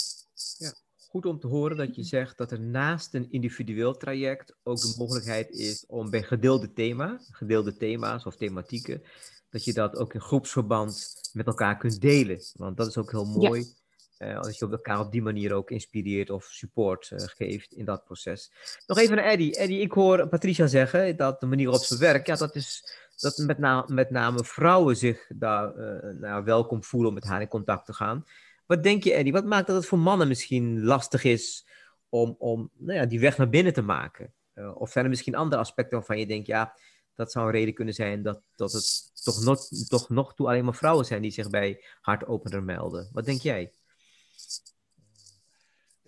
[0.58, 0.72] Ja.
[1.08, 4.94] Goed om te horen dat je zegt dat er naast een individueel traject ook de
[4.98, 9.02] mogelijkheid is om bij gedeelde thema, gedeelde thema's of thematieken,
[9.50, 12.40] dat je dat ook in groepsverband met elkaar kunt delen.
[12.52, 13.60] Want dat is ook heel mooi.
[13.60, 13.79] Ja
[14.22, 18.04] uh, als je elkaar op die manier ook inspireert of support uh, geeft in dat
[18.04, 18.52] proces.
[18.86, 19.56] Nog even naar Eddie.
[19.56, 23.38] Eddie, ik hoor Patricia zeggen dat de manier waarop ze werkt, ja, dat is dat
[23.38, 25.74] met, met name vrouwen zich daar
[26.20, 28.24] nou, welkom voelen om met haar in contact te gaan.
[28.66, 29.32] Wat denk je, Eddie?
[29.32, 31.66] Wat maakt dat het voor mannen misschien lastig is
[32.08, 34.32] om, om nou ja, die weg naar binnen te maken?
[34.74, 36.74] of zijn er misschien andere aspecten waarvan je denkt, ja,
[37.14, 40.64] dat zou een reden kunnen zijn dat, dat het toch nog, toch nog toe alleen
[40.64, 43.08] maar vrouwen zijn die zich bij hartopener melden?
[43.12, 43.72] Wat denk jij?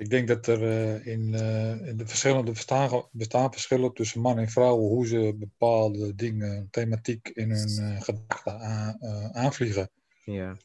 [0.03, 4.39] Ik denk dat er uh, in, uh, in, de verschillende bestaan, bestaan verschillen tussen man
[4.39, 8.99] en vrouw, hoe ze bepaalde dingen, thematiek in hun uh, gedachten aan,
[9.35, 9.91] aanvliegen.
[10.25, 10.57] Ja.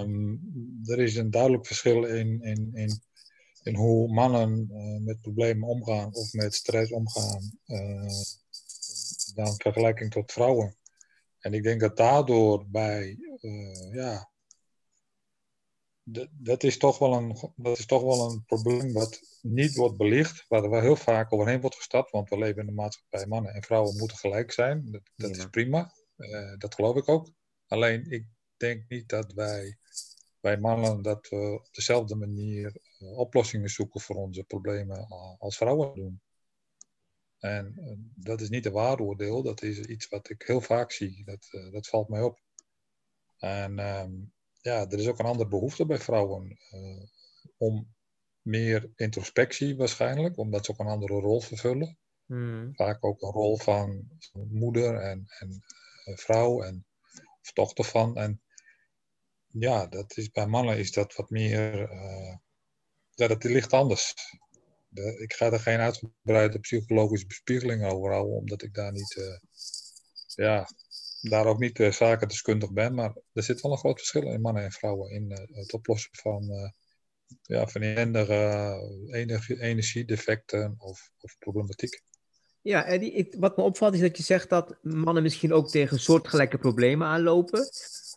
[0.00, 0.40] Um,
[0.84, 3.00] er is een duidelijk verschil in, in, in,
[3.62, 4.68] in hoe mannen
[5.04, 7.52] met problemen omgaan of met stress omgaan,
[9.34, 10.76] dan vergelijking tot vrouwen.
[11.38, 13.16] En ik denk dat daardoor bij
[13.92, 14.30] ja,
[16.30, 20.44] dat, is toch wel een, dat is toch wel een probleem wat niet wordt belicht,
[20.48, 23.54] waar er wel heel vaak overheen wordt gestapt, want we leven in een maatschappij, mannen
[23.54, 24.90] en vrouwen moeten gelijk zijn.
[24.90, 27.30] Dat, dat is prima, uh, dat geloof ik ook.
[27.66, 29.78] Alleen ik denk niet dat wij,
[30.40, 35.06] wij mannen, dat we op dezelfde manier uh, oplossingen zoeken voor onze problemen
[35.38, 36.20] als vrouwen doen.
[37.38, 41.24] En uh, dat is niet een waardeoordeel, dat is iets wat ik heel vaak zie.
[41.24, 42.40] Dat, dat valt mij op.
[43.38, 44.12] En ehm,
[44.60, 47.02] ja, er is ook een andere behoefte bij vrouwen uh,
[47.56, 47.94] om
[48.42, 51.98] meer introspectie waarschijnlijk, omdat ze ook een andere rol vervullen.
[52.26, 52.74] Hmm.
[52.74, 55.62] Vaak ook een rol van moeder en, en
[56.04, 56.86] uh, vrouw en
[57.42, 58.16] of dochter van.
[58.16, 58.42] En
[59.46, 62.36] ja, dat is, bij mannen is dat wat meer, uh,
[63.10, 64.14] ja, dat ligt anders.
[65.18, 69.38] ik ga er geen uitgebreide psychologische bespiegeling over houden, omdat ik daar niet, uh,
[70.34, 70.68] ja,
[71.20, 72.94] daar ook niet uh, zakendeskundig ben.
[72.94, 76.72] Maar er zit wel een groot verschil in mannen en vrouwen in het oplossen van
[77.42, 82.02] ja, van energie, energiedefecten of, of problematiek.
[82.62, 86.00] Ja, Eddie, ik, wat me opvalt is dat je zegt dat mannen misschien ook tegen
[86.00, 87.68] soortgelijke problemen aanlopen.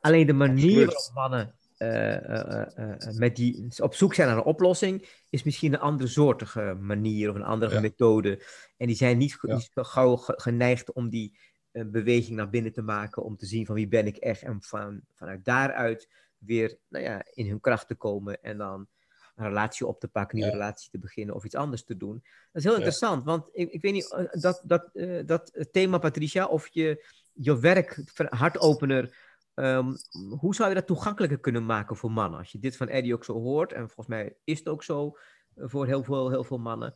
[0.02, 5.44] Alleen de manier waarop mannen uh, met die, op zoek zijn naar een oplossing, is
[5.44, 8.46] misschien een andere soortige manier of een andere methode.
[8.78, 11.38] En die zijn niet, niet zo gauw geneigd om die
[11.74, 15.02] beweging naar binnen te maken, om te zien van wie ben ik echt en van,
[15.14, 18.88] vanuit daaruit weer nou ja, in hun kracht te komen en dan
[19.36, 22.14] een relatie op te pakken, een nieuwe relatie te beginnen of iets anders te doen.
[22.24, 25.98] Dat is heel interessant, want ik, ik weet niet, eh, dat, dat, uh, dat thema
[25.98, 29.16] Patricia, of je je werk, hartopener,
[29.56, 29.96] um,
[30.40, 32.40] hoe zou je dat toegankelijker kunnen maken voor mannen?
[32.40, 35.18] Als je dit van Eddie ook zo hoort, en volgens mij is het ook zo
[35.56, 36.94] eh, voor heel veel, heel veel mannen.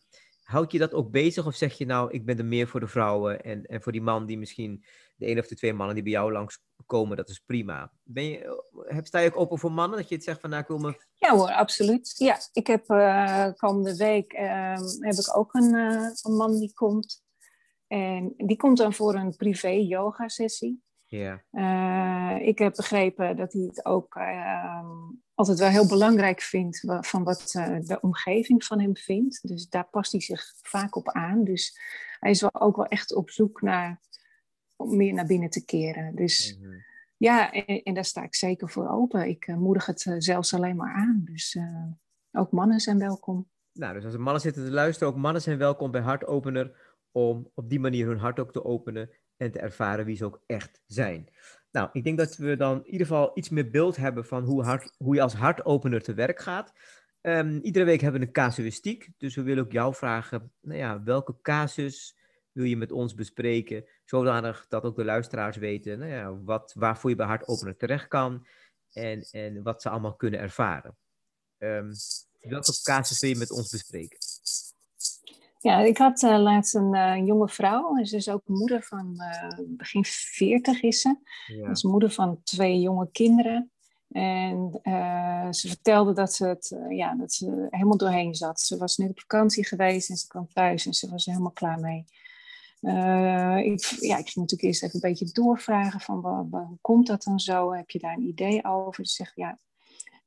[0.47, 2.87] Houd je dat ook bezig of zeg je nou, ik ben er meer voor de
[2.87, 4.83] vrouwen en, en voor die man die misschien
[5.15, 7.91] de een of de twee mannen die bij jou langskomen, dat is prima.
[8.03, 10.61] Ben je, heb, sta je ook open voor mannen dat je het zegt van nou,
[10.61, 10.97] ik wil me...
[11.13, 12.13] Ja hoor, absoluut.
[12.17, 16.73] Ja, ik heb uh, komende week uh, heb ik ook een, uh, een man die
[16.73, 17.23] komt.
[17.87, 20.83] En die komt dan voor een privé yoga sessie.
[21.07, 21.43] Ja.
[21.51, 24.89] Uh, ik heb begrepen dat hij het ook uh,
[25.33, 29.47] altijd wel heel belangrijk vindt van wat uh, de omgeving van hem vindt.
[29.47, 31.43] Dus daar past hij zich vaak op aan.
[31.43, 31.79] Dus
[32.19, 34.01] hij is wel ook wel echt op zoek naar
[34.75, 36.15] om meer naar binnen te keren.
[36.15, 36.83] Dus mm -hmm.
[37.17, 39.27] ja, en, en, daar sta ik zeker voor open.
[39.27, 41.21] Ik moedig het zelfs alleen maar aan.
[41.23, 41.57] Dus
[42.31, 43.49] ook mannen zijn welkom.
[43.73, 47.51] Nou, dus als er mannen zitten te luisteren, ook mannen zijn welkom bij Hartopener om
[47.53, 50.81] op die manier hun hart ook te openen en te ervaren wie ze ook echt
[50.85, 51.29] zijn.
[51.71, 54.63] Nou, ik denk dat we dan in ieder geval iets meer beeld hebben van hoe,
[54.63, 56.73] hart, hoe je als hartopener te werk gaat.
[57.21, 61.03] Um, iedere week hebben we een casuïstiek, dus we willen ook jou vragen, nou ja,
[61.03, 62.17] welke casus
[62.51, 67.09] wil je met ons bespreken, zodanig dat ook de luisteraars weten nou ja, wat, waarvoor
[67.09, 68.47] je bij hartopener terecht kan
[68.91, 70.97] en, en wat ze allemaal kunnen ervaren.
[71.57, 71.91] Um,
[72.39, 74.17] welke casus wil je met ons bespreken?
[75.67, 78.03] Ja, ik had uh, laatst een uh, jonge vrouw.
[78.03, 81.15] Ze is ook moeder van uh, begin 40 is ze.
[81.47, 81.65] Ja.
[81.65, 83.71] Ze is moeder van twee jonge kinderen.
[84.11, 84.79] En
[85.51, 88.59] ze vertelde dat ze, het, ja, dat ze helemaal doorheen zat.
[88.59, 91.51] Ze was net op vakantie geweest en ze kwam thuis en ze was er helemaal
[91.51, 92.05] klaar mee.
[93.63, 96.19] ik, ja, ik ging natuurlijk eerst even een beetje doorvragen van
[96.51, 97.73] hoe komt dat dan zo?
[97.73, 99.05] Heb je daar een idee over?
[99.05, 99.59] Ze zegt ja,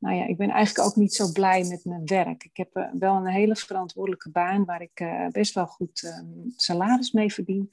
[0.00, 2.44] nou ja, ik ben eigenlijk ook niet zo blij met mijn werk.
[2.44, 6.52] Ik heb uh, wel een hele verantwoordelijke baan waar ik uh, best wel goed um,
[6.56, 7.68] salaris mee verdien.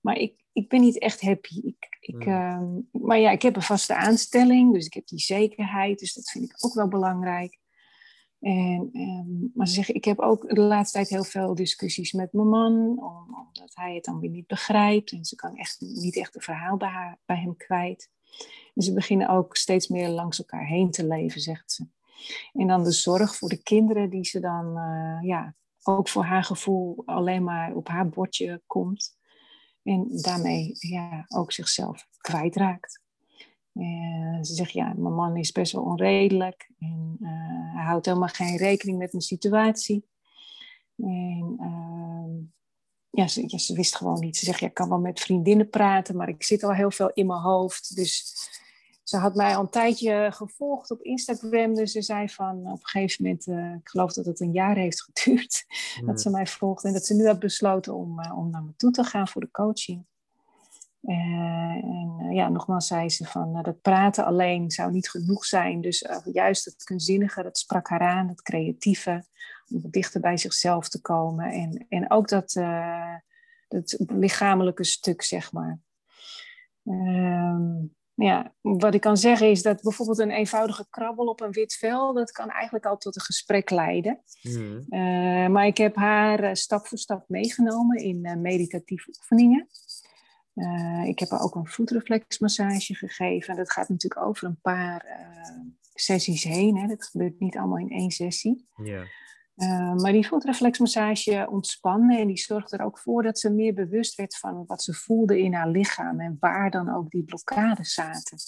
[0.00, 1.60] Maar ik, ik ben niet echt happy.
[1.64, 5.98] Ik, ik, um, maar ja, ik heb een vaste aanstelling, dus ik heb die zekerheid.
[5.98, 7.60] Dus dat vind ik ook wel belangrijk.
[8.40, 12.32] En, um, maar ze zeggen, ik heb ook de laatste tijd heel veel discussies met
[12.32, 12.74] mijn man,
[13.48, 15.12] omdat hij het dan weer niet begrijpt.
[15.12, 18.10] En ze kan echt niet echt een verhaal bij, haar, bij hem kwijt.
[18.74, 21.86] En ze beginnen ook steeds meer langs elkaar heen te leven, zegt ze.
[22.52, 26.44] En dan de zorg voor de kinderen, die ze dan uh, ja, ook voor haar
[26.44, 29.16] gevoel alleen maar op haar bordje komt.
[29.82, 33.00] En daarmee ja, ook zichzelf kwijtraakt.
[33.74, 36.70] Uh, ze zegt, ja, mijn man is best wel onredelijk.
[36.78, 40.06] En uh, hij houdt helemaal geen rekening met mijn situatie.
[40.96, 42.30] En ehm,
[43.12, 44.36] ja, ze, wist gewoon niet.
[44.36, 47.10] Ze zegt, ja, ik kan wel met vriendinnen praten, maar ik zit al heel veel
[47.14, 47.96] in mijn hoofd.
[47.96, 48.34] Dus
[49.02, 51.74] ze had mij al een tijdje gevolgd op Instagram.
[51.74, 54.76] Dus ze zei van op een gegeven moment, uh, ik geloof dat het een jaar
[54.76, 55.64] heeft geduurd,
[56.06, 56.88] dat ze mij volgde.
[56.88, 59.40] En dat ze nu had besloten om, uh, om naar me toe te gaan voor
[59.40, 60.04] de coaching.
[61.02, 65.80] Uh, en ja, nogmaals zei ze van dat praten alleen zou niet genoeg zijn.
[65.80, 69.24] Dus juist het kunstzinnige, dat sprak haar aan, het creatieve,
[69.68, 71.52] dichter bij zichzelf te komen.
[71.52, 72.52] En, en ook dat,
[73.68, 75.78] dat lichamelijke stuk, zeg maar.
[76.84, 81.74] Um, ja, wat ik kan zeggen is dat bijvoorbeeld een eenvoudige krabbel op een wit
[81.74, 84.22] vel, dat kan eigenlijk al tot een gesprek leiden.
[84.42, 84.84] Mm.
[84.88, 89.68] Uh, maar ik heb haar uh, stap voor stap meegenomen in meditatieve oefeningen.
[91.06, 93.50] ik heb haar ook een voetreflexmassage gegeven.
[93.50, 95.06] En dat gaat natuurlijk over een paar
[95.94, 96.76] sessies heen.
[96.76, 96.86] Hè.
[96.86, 98.68] Dat gebeurt niet allemaal in één sessie.
[98.76, 99.06] Yeah.
[99.56, 104.14] Uh, maar die voetreflexmassage ontspannen en die zorgde er ook voor dat ze meer bewust
[104.14, 108.38] werd van wat ze voelde in haar lichaam en waar dan ook die blokkades zaten.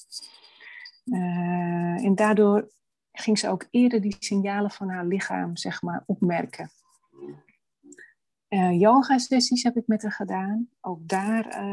[1.05, 2.71] Uh, en daardoor
[3.13, 6.71] ging ze ook eerder die signalen van haar lichaam zeg maar, opmerken.
[8.49, 10.69] Uh, yoga-sessies heb ik met haar gedaan.
[10.81, 11.65] Ook daar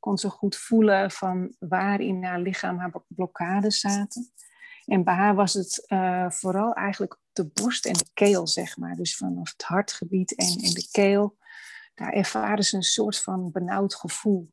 [0.00, 4.32] kon ze goed voelen van waar in haar lichaam haar blokkades zaten.
[4.86, 8.96] En bij haar was het uh, vooral eigenlijk de borst en de keel, zeg maar.
[8.96, 11.36] Dus vanaf het hartgebied en, en de keel,
[11.94, 14.52] daar ervaren ze een soort van benauwd gevoel.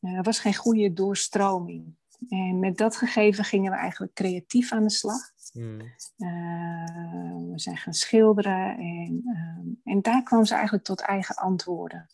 [0.00, 1.98] Uh, er was geen goede doorstroming.
[2.28, 5.20] En met dat gegeven gingen we eigenlijk creatief aan de slag.
[5.52, 5.80] Mm.
[6.16, 12.10] Uh, we zijn gaan schilderen en, uh, en daar kwam ze eigenlijk tot eigen antwoorden.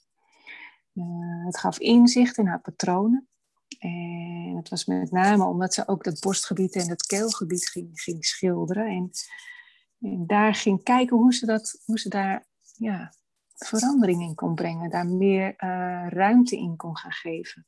[0.95, 3.29] Uh, het gaf inzicht in haar patronen.
[3.79, 8.25] En het was met name omdat ze ook dat borstgebied en het keelgebied ging, ging
[8.25, 8.87] schilderen.
[8.87, 9.11] En,
[10.01, 13.15] en daar ging kijken hoe ze, dat, hoe ze daar ja,
[13.55, 14.91] verandering in kon brengen.
[14.91, 15.55] Daar meer
[16.09, 17.67] ruimte in kon gaan geven.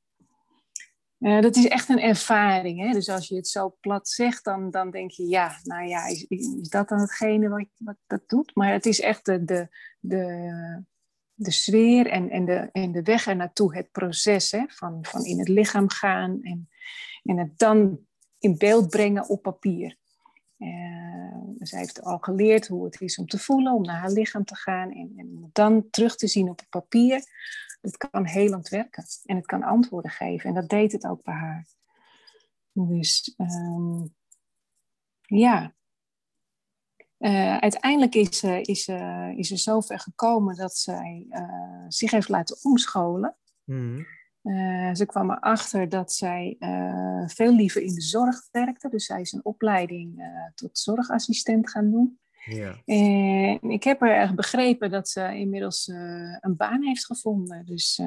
[1.18, 2.80] Uh, dat is echt een ervaring.
[2.80, 2.92] Hè?
[2.92, 6.24] Dus als je het zo plat zegt, dan, dan denk je, ja, nou ja, is,
[6.28, 8.54] is dat dan hetgene wat, wat dat doet?
[8.54, 9.68] Maar het is echt de, de,
[10.00, 10.84] de,
[11.40, 14.64] de sfeer en, en, de, en de weg er naartoe, het proces hè?
[14.68, 16.68] Van, van in het lichaam gaan en,
[17.22, 17.98] en het dan
[18.38, 19.96] in beeld brengen op papier.
[20.58, 24.44] Uh, zij heeft al geleerd hoe het is om te voelen, om naar haar lichaam
[24.44, 27.22] te gaan en, en dan terug te zien op het papier
[27.80, 30.48] het kan helend werken en het kan antwoorden geven.
[30.48, 31.66] En dat deed het ook bij haar.
[32.72, 34.14] Dus um,
[35.20, 35.76] ja.
[37.18, 41.26] Uh, uiteindelijk is, uh, is, uh, is er zover gekomen dat zij
[41.88, 43.36] zich heeft laten omscholen.
[43.64, 44.06] Mm.
[44.92, 46.56] ze kwam erachter dat zij
[47.26, 48.88] veel liever in de zorg werkte.
[48.88, 50.22] Dus zij is een opleiding
[50.54, 52.18] tot zorgassistent gaan doen.
[52.44, 52.82] Ja.
[52.84, 55.86] En ik heb er begrepen dat ze inmiddels
[56.40, 57.66] een baan heeft gevonden.
[57.66, 58.06] Dus, uh,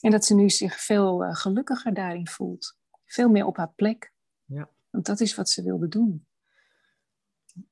[0.00, 2.78] en dat ze nu zich veel gelukkiger daarin voelt.
[3.04, 4.12] Veel meer op haar plek.
[4.44, 4.68] Ja.
[4.90, 6.26] Want dat is wat ze wilde doen.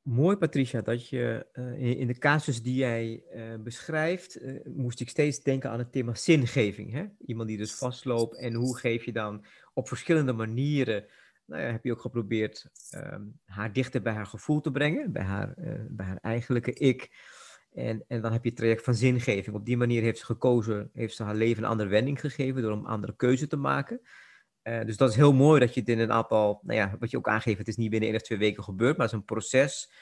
[0.02, 3.22] Mooi, Patricia, dat je uh, in de casus die jij
[3.60, 6.92] beschrijft, moest ik steeds denken aan het thema zingeving.
[6.92, 7.04] Hè?
[7.26, 11.06] Iemand die dus vastloopt en hoe geef je dan op verschillende manieren
[11.46, 15.22] nou ja, heb je ook geprobeerd ehm, haar dichter bij haar gevoel te brengen, bij
[15.22, 15.54] haar,
[15.88, 17.10] bij haar eigenlijke ik.
[17.72, 19.56] En, en dan heb je het traject van zingeving.
[19.56, 22.72] Op die manier heeft ze gekozen, heeft ze haar leven een andere wending gegeven door
[22.72, 24.00] een andere keuze te maken.
[24.62, 27.10] Uh, dus dat is heel mooi dat je dit in een aantal, nou ja, wat
[27.10, 29.20] je ook aangeeft, het is niet binnen één of twee weken gebeurd, maar het is
[29.20, 29.92] een proces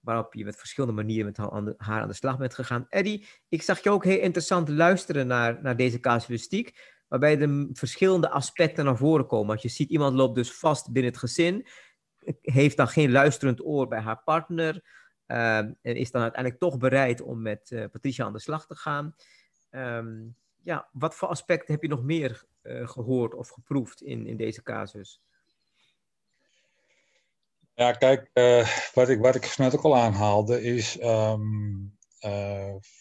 [0.00, 1.36] waarop je met verschillende manieren met
[1.76, 2.86] haar aan de slag bent gegaan.
[2.88, 8.30] Eddie, ik zag je ook heel interessant luisteren naar, naar deze casuïstiek waarbij de verschillende
[8.30, 9.52] aspecten naar voren komen.
[9.52, 11.66] Als je ziet, iemand loopt dus vast binnen het gezin,
[12.40, 14.82] heeft dan geen luisterend oor bij haar partner,
[15.26, 18.76] ehm, en is dan uiteindelijk toch bereid om met uh, Patricia aan de slag te
[18.76, 19.14] gaan.
[19.70, 20.26] Ehm,
[20.62, 22.44] ja, wat voor aspecten heb je nog meer
[22.88, 25.20] gehoord of geproefd in, in deze casus?
[27.74, 31.96] Ja, kijk, uh, wat, ik, wat ik net ook al aanhaalde, is um,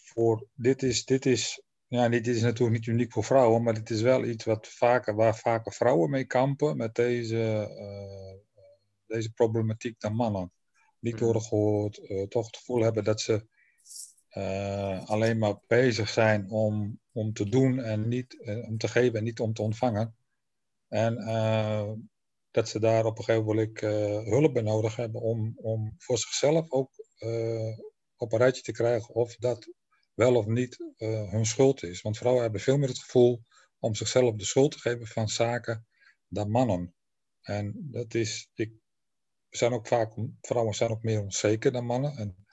[0.03, 3.89] voor dit is, dit is ja, dit is natuurlijk niet uniek voor vrouwen, maar het
[3.89, 8.39] is wel iets wat vaker, waar vaker vrouwen mee kampen met deze, uh,
[9.05, 10.51] deze problematiek dan mannen.
[10.99, 11.23] Niet mhm.
[11.23, 13.47] worden gehoord, uh, toch het gevoel hebben dat ze
[14.37, 19.23] uh, alleen maar bezig zijn om, om te doen en niet om te geven en
[19.23, 20.15] niet om te ontvangen.
[20.87, 21.15] En
[22.51, 23.79] dat ze daar op een gegeven moment
[24.29, 26.91] hulp bij nodig hebben om, om voor zichzelf ook
[28.17, 29.69] op een rijtje te krijgen of dat
[30.13, 30.77] wel of niet
[31.29, 32.01] hun schuld is.
[32.01, 33.41] Want vrouwen hebben veel meer het gevoel
[33.79, 35.87] om zichzelf de schuld te geven van zaken
[36.27, 36.95] dan mannen.
[37.41, 38.71] En dat is, ik,
[39.49, 42.17] zijn ook vaak, vrouwen zijn ook meer onzeker dan mannen.
[42.17, 42.46] En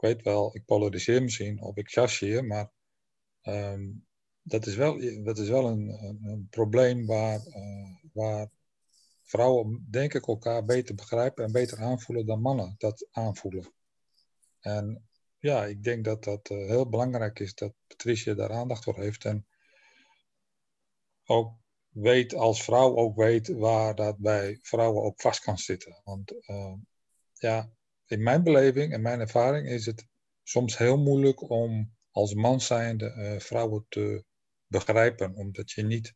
[0.00, 2.70] ik weet wel, ik polariseer misschien of ik chargeer, maar
[3.42, 4.06] um,
[4.42, 5.88] dat is wel, dat is wel een,
[6.22, 8.50] een, probleem waar, uh, waar
[9.22, 13.72] vrouwen, denk ik, elkaar beter begrijpen en beter aanvoelen dan mannen dat aanvoelen.
[14.60, 15.08] En
[15.38, 19.24] ja, ik denk dat dat uh, heel belangrijk is dat Patricia daar aandacht voor heeft.
[19.24, 19.46] En
[21.24, 21.54] ook
[21.88, 26.00] weet, als vrouw ook weet waar dat bij vrouwen ook vast kan zitten.
[26.04, 26.74] Want uh,
[27.32, 27.70] ja,
[28.10, 30.06] in mijn beleving en mijn ervaring is het
[30.42, 34.24] soms heel moeilijk om als man zijnde uh, vrouwen te
[34.66, 35.34] begrijpen.
[35.34, 36.14] Omdat je niet,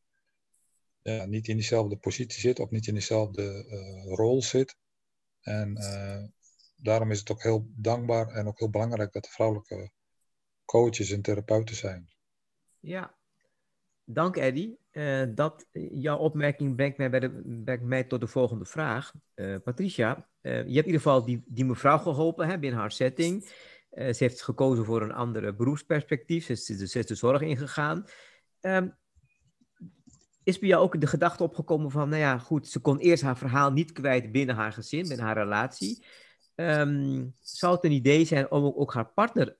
[1.02, 3.64] ja, niet in diezelfde positie zit of niet in dezelfde
[4.04, 4.76] rol zit.
[5.40, 5.78] En
[6.76, 9.90] daarom is het ook heel dankbaar en ook heel belangrijk dat er vrouwelijke
[10.64, 12.12] coaches en therapeuten zijn.
[12.80, 13.16] Ja,
[14.04, 14.74] dank Eddy.
[14.92, 19.12] Uh, dat, jouw opmerking brengt mij, bij de, brengt mij tot de volgende vraag.
[19.34, 22.92] Uh, Patricia, uh, je hebt in ieder geval die, die mevrouw geholpen hè, binnen haar
[22.92, 23.44] setting.
[23.90, 26.44] ze heeft gekozen voor een andere beroepsperspectief.
[26.44, 28.04] Ze is, de zorg ingegaan.
[28.60, 28.94] Um,
[30.44, 33.38] is bij jou ook de gedachte opgekomen van, nou ja, goed, ze kon eerst haar
[33.38, 36.04] verhaal niet kwijt binnen haar gezin, binnen haar relatie.
[36.54, 39.56] Um, zou het een idee zijn om ook haar partner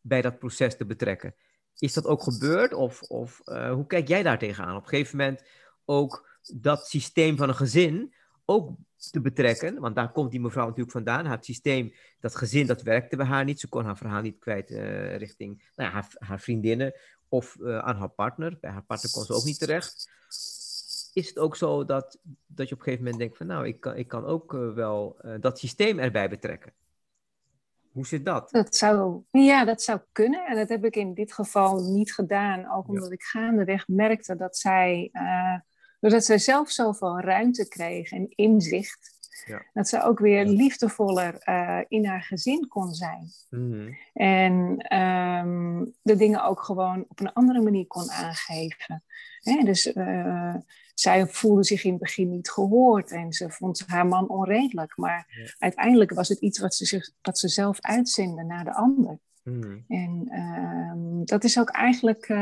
[0.00, 1.34] bij dat proces te betrekken?
[1.78, 4.76] Is dat ook gebeurd of, of uh, hoe kijk jij daar tegenaan?
[4.76, 5.42] Op een gegeven moment
[5.84, 8.14] ook dat systeem van een gezin
[8.44, 8.76] ook
[9.10, 11.26] te betrekken, want daar komt die mevrouw natuurlijk vandaan.
[11.26, 13.60] Haar systeem, dat gezin, dat werkte bij haar niet.
[13.60, 16.94] Ze kon haar verhaal niet kwijt uh, richting nou haar, haar, vriendinnen
[17.28, 18.58] of uh, aan haar partner.
[18.60, 20.10] Bij haar partner kon ze ook niet terecht.
[21.12, 23.80] Is het ook zo dat, dat je op een gegeven moment denkt van nou, ik
[23.80, 26.72] kan, ik kan ook wel dat systeem erbij betrekken?
[27.98, 28.50] Hoe zit dat?
[28.50, 30.46] dat zou, ja, dat zou kunnen.
[30.46, 32.70] En dat heb ik in dit geval niet gedaan.
[32.70, 33.12] Ook omdat ja.
[33.12, 35.10] ik gaandeweg merkte dat zij
[36.00, 39.17] Doordat zij zelf zoveel ruimte kreeg en inzicht.
[39.46, 39.62] Ja.
[39.72, 43.30] Dat ze ook weer liefdevoller uh, in haar gezin kon zijn.
[43.50, 43.96] Mm-hmm.
[44.12, 44.52] En
[44.98, 49.04] um, de dingen ook gewoon op een andere manier kon aangeven.
[49.40, 49.62] Hè?
[49.64, 50.54] Dus uh,
[50.94, 54.96] zij voelde zich in het begin niet gehoord en ze vond haar man onredelijk.
[54.96, 55.54] Maar ja.
[55.58, 59.18] uiteindelijk was het iets wat ze, zich, wat ze zelf uitzende naar de ander.
[59.42, 59.84] Mm.
[59.88, 62.38] En um, dat is ook eigenlijk uh,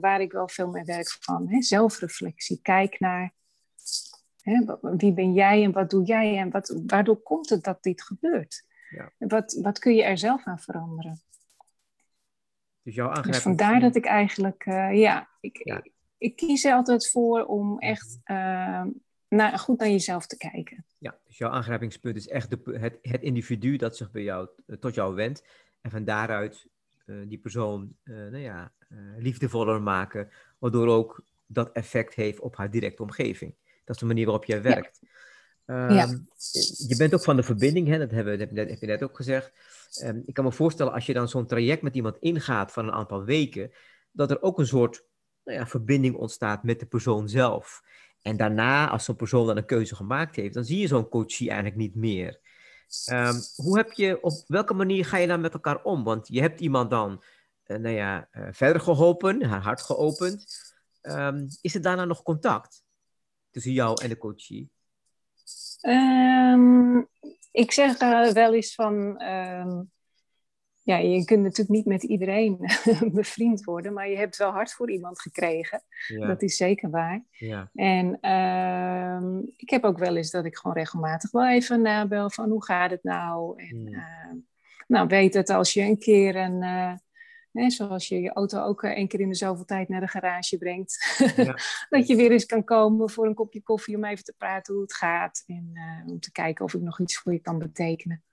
[0.00, 1.48] waar ik wel veel mee werk van.
[1.48, 1.62] Hè?
[1.62, 2.58] Zelfreflectie.
[2.62, 3.32] Kijk naar
[4.42, 4.64] hè,
[4.96, 8.64] wie ben jij en wat doe jij en wat, waardoor komt het dat dit gebeurt?
[8.90, 9.12] Ja.
[9.18, 11.20] Wat, wat kun je er zelf aan veranderen?
[12.82, 15.76] Dus, jouw dus vandaar dat ik eigenlijk, uh, ja, ik, ja.
[15.76, 18.84] Ik, ik, kies er altijd voor om echt uh,
[19.28, 20.84] naar, goed naar jezelf te kijken.
[20.98, 24.48] Ja, dus jouw aangrijpingspunt is echt de, het, het individu dat zich bij jou,
[24.80, 25.44] tot jou wendt.
[25.80, 26.66] En van daaruit
[27.06, 28.72] uh, die persoon nou ja,
[29.16, 33.54] liefdevoller maken, waardoor ook dat effect heeft op haar directe omgeving.
[33.90, 35.00] Dat is de manier waarop jij werkt.
[35.66, 36.06] Um, ja.
[36.88, 37.98] Je bent ook van de verbinding, hè?
[37.98, 39.52] dat, hebben, dat heb je net ook gezegd.
[40.04, 42.92] Um, ik kan me voorstellen, als je dan zo'n traject met iemand ingaat van een
[42.92, 43.72] aantal weken,
[44.10, 45.04] dat er ook een soort
[45.44, 47.82] nou ja, verbinding ontstaat met de persoon zelf.
[48.22, 51.48] En daarna, als zo'n persoon dan een keuze gemaakt heeft, dan zie je zo'n coachie
[51.48, 52.40] eigenlijk niet meer.
[53.12, 56.04] Um, hoe heb je, op welke manier ga je dan met elkaar om?
[56.04, 57.22] Want je hebt iemand dan,
[57.66, 60.46] uh, nou ja, uh, verder geholpen, haar hart geopend.
[61.02, 62.88] Um, is er daarna nog contact
[63.50, 64.70] tussen jou en de coachie?
[65.88, 67.08] Um,
[67.52, 69.16] ik zeg uh, wel eens van,
[70.82, 72.58] ja, je kunt natuurlijk niet met iedereen
[73.12, 75.82] bevriend worden, maar je hebt wel hart voor iemand gekregen.
[76.06, 76.26] Ja.
[76.26, 77.24] Dat is zeker waar.
[77.30, 77.70] Ja.
[77.74, 82.50] En uh, ik heb ook wel eens dat ik gewoon regelmatig wel even nabel van
[82.50, 83.62] hoe gaat het nou?
[83.62, 83.94] En Hmm.
[83.94, 84.32] uh,
[84.86, 86.92] nou, weet het als je een keer een, uh,
[87.52, 90.58] hè, zoals je je auto ook één keer in de zoveel tijd naar de garage
[90.58, 91.58] brengt, Ja.
[91.90, 94.82] dat je weer eens kan komen voor een kopje koffie om even te praten hoe
[94.82, 98.24] het gaat en uh, om te kijken of ik nog iets voor je kan betekenen.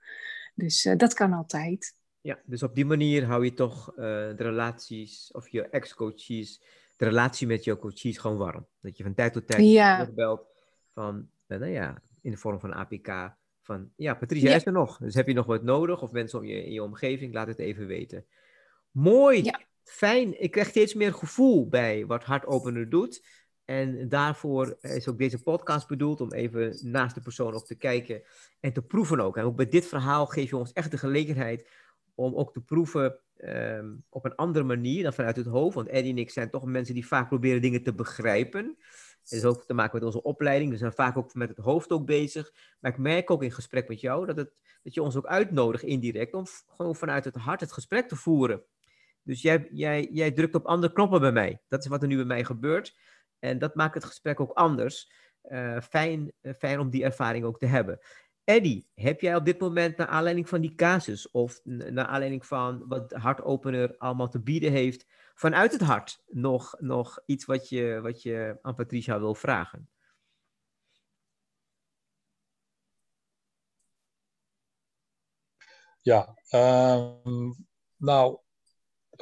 [0.54, 1.96] Dus uh, dat kan altijd.
[2.20, 6.62] Ja, dus op die manier hou je toch uh, de relaties of je ex-coaches,
[6.96, 8.66] de relatie met jouw coaches gewoon warm.
[8.80, 9.98] Dat je van tijd tot tijd Ja.
[9.98, 10.46] terugbelt
[10.92, 14.56] van, nou ja, in de vorm van APK, van ja, Patricia Ja.
[14.56, 14.98] is er nog.
[14.98, 17.58] Dus heb je nog wat nodig of mensen om je, in je omgeving, laat het
[17.58, 18.26] even weten.
[18.98, 19.60] Mooi, Ja.
[19.84, 20.42] fijn.
[20.42, 23.26] Ik krijg steeds meer gevoel bij wat Hartopener doet.
[23.64, 28.22] En daarvoor is ook deze podcast bedoeld om even naast de persoon ook te kijken
[28.60, 29.36] en te proeven ook.
[29.36, 31.68] En ook bij dit verhaal geef je ons echt de gelegenheid
[32.14, 35.74] om ook te proeven um, op een andere manier dan vanuit het hoofd.
[35.74, 38.76] Want Eddie en ik zijn toch mensen die vaak proberen dingen te begrijpen.
[39.22, 40.70] Het is ook te maken met onze opleiding.
[40.70, 42.52] We zijn vaak ook met het hoofd ook bezig.
[42.80, 45.82] Maar ik merk ook in gesprek met jou dat, het, dat je ons ook uitnodigt
[45.82, 48.62] indirect om gewoon vanuit het hart het gesprek te voeren.
[49.28, 51.60] Dus jij, jij, jij drukt op andere knoppen bij mij.
[51.68, 52.98] Dat is wat er nu bij mij gebeurt.
[53.38, 55.12] En dat maakt het gesprek ook anders.
[55.42, 57.98] Uh, fijn, uh, fijn om die ervaring ook te hebben.
[58.44, 62.84] Eddie, heb jij op dit moment naar aanleiding van die casus of naar aanleiding van
[62.86, 68.22] wat Hartopener allemaal te bieden heeft, vanuit het hart nog, nog iets wat je, wat
[68.22, 69.88] je aan Patricia wil vragen?
[76.02, 77.66] Ja, um,
[77.96, 78.38] nou,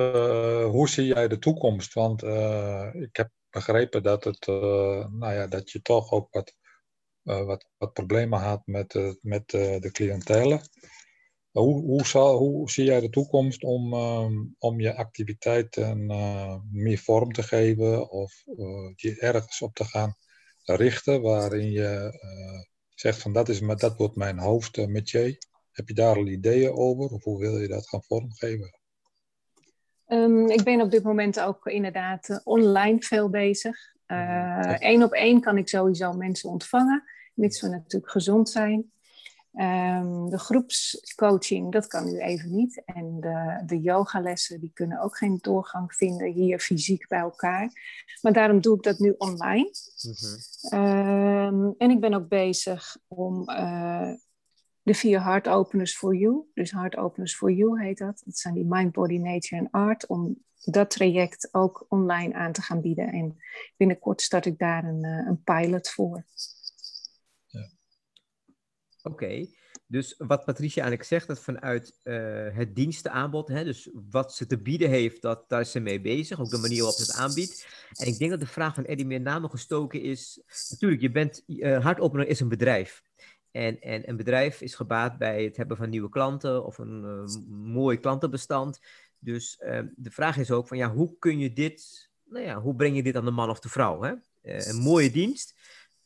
[0.00, 1.94] uh, hoe zie jij de toekomst?
[1.94, 6.54] Want uh, ik heb begrepen dat, het, uh, nou ja, dat je toch ook wat
[7.22, 10.60] wat, wat, problemen had met, met de cliëntelen.
[11.50, 16.06] Hoe, hoe, zal, hoe zie jij de toekomst om, um, om je activiteiten
[16.70, 18.42] meer vorm te geven of
[18.94, 20.16] je ergens op te gaan
[20.62, 22.18] richten waarin je
[22.94, 25.38] zegt van dat, is, dat wordt mijn hoofdmetier?
[25.72, 28.75] Heb je daar al ideeën over of hoe wil je dat gaan vormgeven?
[30.08, 33.94] Um, ik ben op dit moment ook inderdaad online veel bezig.
[34.06, 37.04] Eén uh, op één kan ik sowieso mensen ontvangen,
[37.34, 38.90] mits we natuurlijk gezond zijn.
[39.58, 42.82] Um, de groepscoaching, dat kan nu even niet.
[42.84, 47.70] En de, de yogalessen, die kunnen ook geen doorgang vinden hier fysiek bij elkaar.
[48.22, 49.70] Maar daarom doe ik dat nu online.
[50.02, 51.66] Mm-hmm.
[51.66, 54.10] Um, en ik ben ook bezig om uh,
[54.86, 58.22] de vier Heart Openers for You, dus Heart Openers for You heet dat.
[58.24, 62.62] Dat zijn die Mind, Body, Nature en Art, om dat traject ook online aan te
[62.62, 63.08] gaan bieden.
[63.12, 63.36] En
[63.76, 66.24] binnenkort start ik daar een, een pilot voor.
[67.46, 67.70] Ja.
[69.02, 69.46] Oké,
[69.86, 74.58] dus wat Patricia eigenlijk zegt, dat vanuit uh, het dienstenaanbod, hè, dus wat ze te
[74.58, 77.66] bieden heeft, dat, daar is ze mee bezig, ook de manier waarop ze het aanbiedt.
[77.92, 81.42] En ik denk dat de vraag van Eddie meer name gestoken is, natuurlijk, je bent,
[81.46, 83.02] uh, Hartopener is een bedrijf.
[83.56, 87.48] En, en een bedrijf is gebaat bij het hebben van nieuwe klanten of een uh,
[87.74, 88.80] mooi klantenbestand.
[89.18, 89.56] Dus
[89.96, 93.02] de vraag is ook van, ja, hoe kun je dit, nou ja, hoe breng je
[93.02, 94.02] dit aan de man of de vrouw?
[94.02, 94.12] Hè?
[94.42, 95.54] een mooie dienst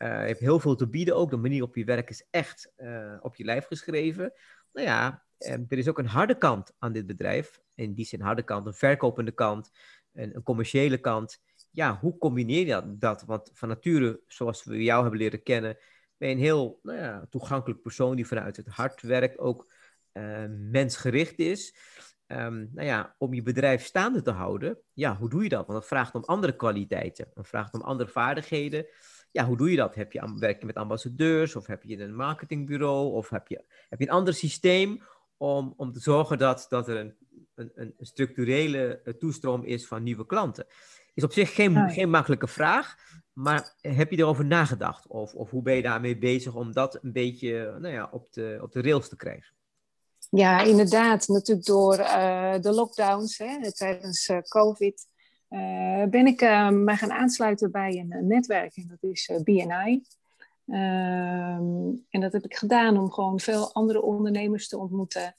[0.01, 1.30] je hebt heel veel te bieden ook.
[1.30, 2.72] De manier waarop je werkt is echt
[3.20, 4.32] op je lijf geschreven.
[4.72, 7.61] Nou ja, um, er is ook een harde kant aan dit bedrijf.
[7.74, 9.70] In die zin harde kant, een verkopende kant,
[10.12, 11.40] een, een commerciële kant.
[11.70, 13.22] Ja, hoe combineer je dat?
[13.26, 15.76] Want van nature, zoals we jou hebben leren kennen,
[16.21, 19.73] ben je een heel nou ja, toegankelijk persoon die vanuit het hart werkt, ook
[20.12, 21.75] uh, mensgericht is.
[22.27, 25.66] Um, nou ja, om je bedrijf staande te houden, ja, hoe doe je dat?
[25.66, 28.87] Want dat vraagt om andere kwaliteiten, dat vraagt om andere vaardigheden
[29.33, 29.95] ja, hoe doe je dat?
[29.95, 33.99] Heb je werk je met ambassadeurs of heb je een marketingbureau of heb je, heb
[33.99, 35.03] je een ander systeem
[35.37, 37.16] om, om te zorgen dat, dat er een,
[37.55, 40.66] een, een structurele eh, toestroom is van nieuwe klanten?
[41.21, 42.97] Is op zich geen, geen makkelijke vraag,
[43.33, 45.07] maar heb je erover nagedacht?
[45.07, 48.59] Of, of hoe ben je daarmee bezig om dat een beetje nou ja, op, de,
[48.62, 49.55] op de rails te krijgen?
[50.31, 51.29] Ja, inderdaad.
[51.29, 55.07] Natuurlijk door uh, de lockdowns hè, tijdens uh, COVID
[55.51, 56.41] uh, ben ik
[56.73, 60.03] mij gaan aansluiten bij een, netwerk en dat is eh, BNI.
[60.66, 65.35] Ehm, en dat heb ik gedaan om gewoon veel andere ondernemers te ontmoeten,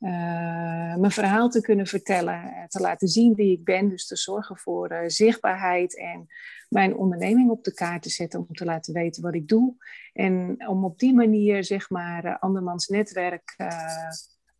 [0.00, 5.02] mijn verhaal te kunnen vertellen, te laten zien wie ik ben, dus te zorgen voor
[5.06, 6.26] zichtbaarheid en
[6.68, 9.74] mijn onderneming op de kaart te zetten om te laten weten wat ik doe.
[10.12, 13.54] En om op die manier, zeg maar, andermans netwerk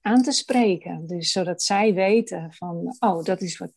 [0.00, 1.06] aan te spreken.
[1.06, 3.72] Dus zodat zij weten van, oh, dat is wat,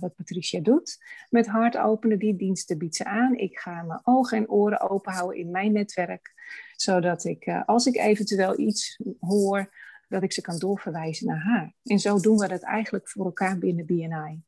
[0.00, 0.98] wat Patricia doet.
[1.30, 3.34] Met hart openen, die diensten biedt ze aan.
[3.34, 6.32] Ik ga mijn ogen en oren open houden in mijn netwerk.
[6.76, 9.72] Zodat ik, als ik eventueel iets hoor,
[10.14, 11.74] dat ik ze kan doorverwijzen naar haar.
[11.84, 14.42] En zo doen we dat eigenlijk voor elkaar binnen BNI.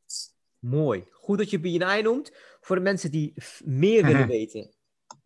[0.58, 1.04] Mooi.
[1.10, 2.32] Goed dat je BNI noemt.
[2.60, 4.74] Voor de mensen die meer willen weten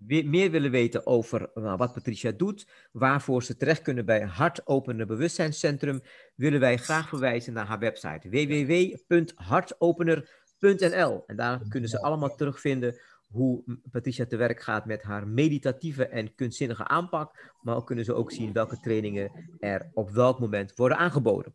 [0.07, 6.01] meer willen weten over nou, wat Patricia doet, waarvoor ze terecht kunnen bij Hartopener Bewustzijnscentrum,
[6.35, 11.23] willen wij graag verwijzen naar haar website www.hartopener.nl.
[11.27, 13.01] En daar kunnen ze allemaal terugvinden
[13.31, 18.33] hoe Patricia te werk gaat met haar meditatieve en kunstzinnige aanpak, maar kunnen ze ook
[18.33, 21.55] zien welke trainingen er op welk moment worden aangeboden.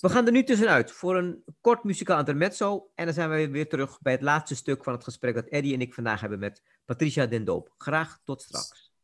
[0.00, 2.90] We gaan er nu tussenuit voor een kort muzikaal intermezzo.
[2.94, 5.74] En dan zijn we weer terug bij het laatste stuk van het gesprek dat Eddie
[5.74, 7.74] en ik vandaag hebben met Patricia Den Doop.
[7.78, 8.95] Graag tot straks.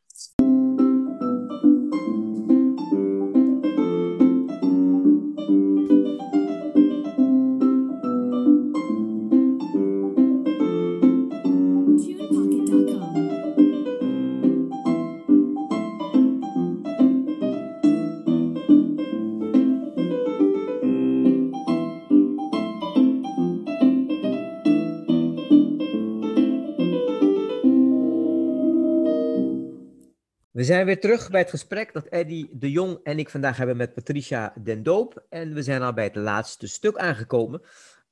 [30.62, 33.76] We zijn weer terug bij het gesprek dat Eddy de Jong en ik vandaag hebben
[33.76, 35.24] met Patricia Den Doop.
[35.28, 37.62] En we zijn al bij het laatste stuk aangekomen.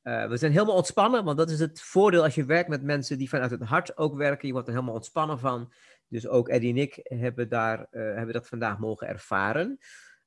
[0.02, 3.18] Uh, we zijn helemaal ontspannen, want dat is het voordeel als je werkt met mensen
[3.18, 4.46] die vanuit het hart ook werken.
[4.46, 5.72] Je wordt er helemaal ontspannen van.
[6.08, 9.78] Dus ook Eddy en ik hebben, daar, uh, hebben dat vandaag mogen ervaren.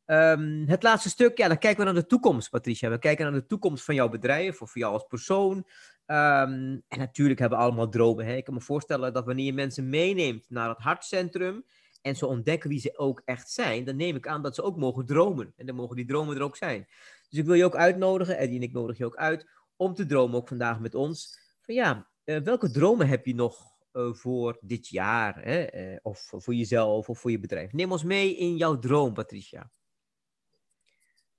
[0.05, 2.89] Um, het laatste stuk, ja, dan kijken we naar de toekomst, Patricia.
[2.89, 5.55] We kijken naar de toekomst van jouw bedrijf of voor jou als persoon.
[5.57, 8.25] Um, en natuurlijk hebben we allemaal dromen.
[8.25, 8.35] Hè?
[8.35, 11.63] Ik kan me voorstellen dat wanneer je mensen meeneemt naar het hartcentrum
[12.03, 14.77] en ze ontdekken wie ze ook echt zijn, dan neem ik aan dat ze ook
[14.77, 15.53] mogen dromen.
[15.55, 16.87] En dan mogen die dromen er ook zijn.
[17.29, 20.05] Dus ik wil je ook uitnodigen, Eddie en ik nodig je ook uit, om te
[20.05, 21.39] dromen ook vandaag met ons.
[21.61, 25.43] Van ja, uh, welke dromen heb je nog uh, voor dit jaar?
[25.43, 25.91] Hè?
[25.91, 27.73] Uh, of voor jezelf of voor je bedrijf?
[27.73, 29.71] Neem ons mee in jouw droom, Patricia.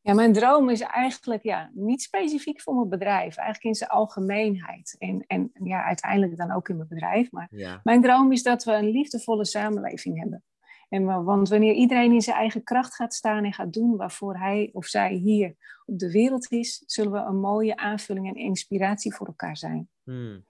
[0.01, 4.97] Ja, mijn droom is eigenlijk ja, niet specifiek voor mijn bedrijf, eigenlijk in zijn algemeenheid.
[4.99, 7.31] En, en ja, uiteindelijk dan ook in mijn bedrijf.
[7.31, 7.81] Maar ja.
[7.83, 10.45] mijn droom is dat we een liefdevolle samenleving hebben.
[10.89, 14.71] En, want wanneer iedereen in zijn eigen kracht gaat staan en gaat doen waarvoor hij
[14.73, 15.55] of zij hier
[15.87, 19.89] op de wereld is, zullen we een mooie aanvulling en inspiratie voor elkaar zijn.
[20.03, 20.45] Hmm.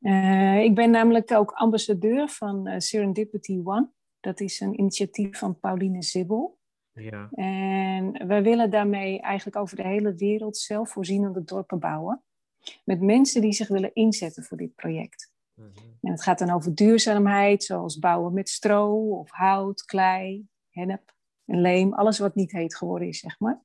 [0.00, 3.90] Uh, ik ben namelijk ook ambassadeur van uh, Serendipity One.
[4.20, 6.58] Dat is een initiatief van Pauline Zibbel.
[6.92, 7.28] Ja.
[7.30, 12.22] En wij willen daarmee eigenlijk over de hele wereld zelfvoorzienende dorpen bouwen.
[12.84, 15.32] Met mensen die zich willen inzetten voor dit project.
[15.54, 15.68] Mhm.
[16.00, 21.60] En het gaat dan over duurzaamheid, zoals bouwen met stro of hout, klei, hennep en
[21.60, 21.92] leem.
[21.92, 23.62] Alles wat niet heet geworden is, zeg maar.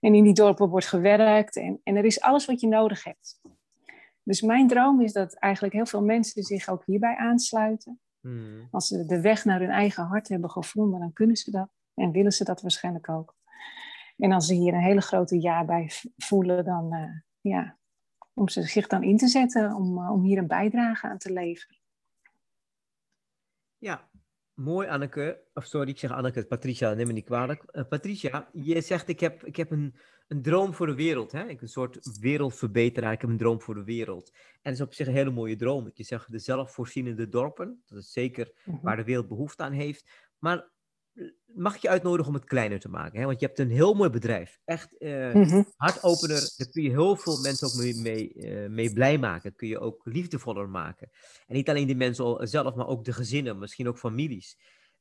[0.00, 3.40] En in die dorpen wordt gewerkt en, en er is alles wat je nodig hebt.
[4.22, 8.00] Dus mijn droom is dat eigenlijk heel veel mensen zich ook hierbij aansluiten.
[8.20, 8.68] Hmm.
[8.70, 11.68] Als ze de weg naar hun eigen hart hebben gevonden, dan kunnen ze dat.
[11.94, 13.36] En willen ze dat waarschijnlijk ook.
[14.16, 17.77] En als ze hier een hele grote ja bij voelen, dan uh, ja,
[18.38, 21.32] om ze zich dan in te zetten om, uh, om hier een bijdrage aan te
[21.32, 21.76] leveren.
[23.78, 24.08] Ja,
[24.54, 25.40] mooi Anneke.
[25.54, 27.64] Of sorry, ik zeg Anneke, Patricia, neem me niet kwalijk.
[27.72, 29.94] Uh, Patricia, je zegt ik heb, ik heb een,
[30.28, 31.32] een droom voor de wereld.
[31.32, 31.46] Hè?
[31.48, 33.12] Ik een soort wereldverbeteraar.
[33.12, 34.30] Ik heb een droom voor de wereld.
[34.34, 35.90] En dat is op zich een hele mooie droom.
[35.94, 37.82] Je zegt de zelfvoorzienende dorpen.
[37.86, 38.78] Dat is zeker Mhm.
[38.82, 40.10] waar de wereld behoefte aan heeft.
[40.38, 40.68] Maar
[41.46, 43.18] mag ik je uitnodigen om het kleiner te maken?
[43.20, 43.26] Hè?
[43.26, 44.60] Want je hebt een heel mooi bedrijf.
[44.64, 45.62] Echt Mhm.
[45.76, 46.52] hartopener.
[46.56, 49.54] Daar kun je heel veel mensen ook mee, mee, eh, mee blij maken.
[49.54, 51.10] Kun je ook liefdevoller maken.
[51.46, 53.58] En niet alleen die mensen zelf, maar ook de gezinnen.
[53.58, 54.58] Misschien ook families.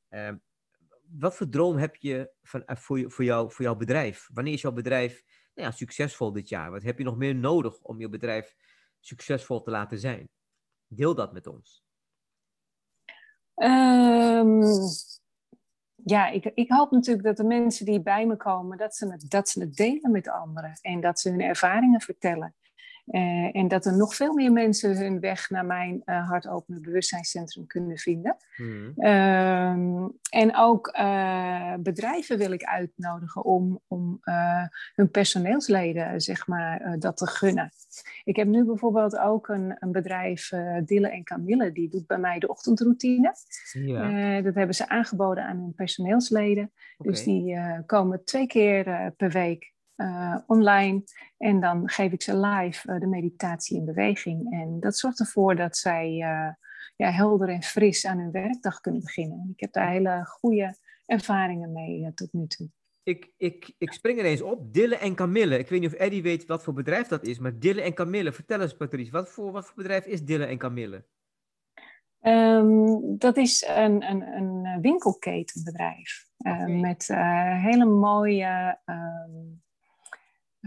[0.08, 0.32] Eh,
[1.18, 4.30] wat voor droom heb je van, eh, voor, je- voor, jou, voor jouw bedrijf?
[4.34, 6.72] Wanneer is jouw bedrijf nou ja, succesvol dit jaar?
[6.72, 8.56] Wat heb je nog meer nodig om je bedrijf
[9.00, 10.30] succesvol te laten zijn?
[10.88, 11.84] Deel dat met ons.
[13.56, 14.62] Ehm,
[16.10, 19.30] ja, ik, ik hoop natuurlijk dat de mensen die bij me komen, dat ze het,
[19.30, 20.80] dat ze het delen met anderen.
[20.82, 22.56] En dat ze hun ervaringen vertellen.
[23.08, 27.98] Eh, en dat er nog veel meer mensen hun weg naar mijn uh, bewustzijnscentrum kunnen
[27.98, 28.38] vinden.
[28.56, 28.94] Hmm.
[28.96, 34.20] Ehm, en ook uh, bedrijven wil ik uitnodigen om, om
[34.94, 37.72] hun personeelsleden zeg maar, dat te gunnen.
[38.24, 40.50] Ik heb nu bijvoorbeeld ook een, een bedrijf,
[40.86, 43.36] Dille en Camille, die doet bij mij de ochtendroutine.
[43.72, 44.42] Ja.
[44.42, 46.72] Dat hebben ze aangeboden aan hun personeelsleden.
[46.98, 47.12] Okay.
[47.12, 49.76] Dus die komen twee keer per week
[50.48, 51.04] online.
[51.38, 54.54] En dan geef ik ze live uh, de meditatie in beweging.
[54.54, 56.50] En dat zorgt ervoor dat zij uh,
[56.96, 59.40] ja, helder en fris aan hun werkdag kunnen beginnen.
[59.40, 60.76] En ik heb daar hele goede
[61.06, 62.70] ervaringen mee tot nu toe.
[63.04, 64.74] Ik, ik, ik spring er eens op.
[64.74, 65.58] Dille en Camille.
[65.58, 68.32] Ik weet niet of Eddie weet wat voor bedrijf dat is, maar Dille en Camille.
[68.32, 71.06] Vertel eens, Patrice, wat voor, wat voor bedrijf is Dille en Camille?
[72.22, 76.28] Um, dat is een, een, een winkelketenbedrijf.
[76.38, 76.72] Okay.
[76.72, 79.62] Uh, met uh, hele mooie um,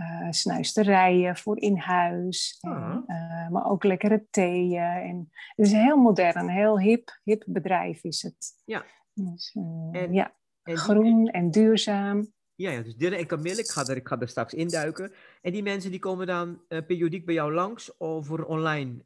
[0.00, 2.58] uh, snuisterijen voor in huis.
[2.60, 4.82] En, uh, maar ook lekkere theeën.
[4.82, 8.62] En het is een heel modern, heel hip, hip bedrijf is het.
[8.64, 8.84] Ja.
[9.14, 10.34] Dus, uh, en, ja.
[10.62, 11.32] En groen die...
[11.32, 12.32] en duurzaam.
[12.54, 15.12] Ja, ja, dus Dylan en Camille, ik ga, er, ik ga er straks induiken.
[15.42, 19.02] En die mensen die komen dan periodiek bij jou langs voor een online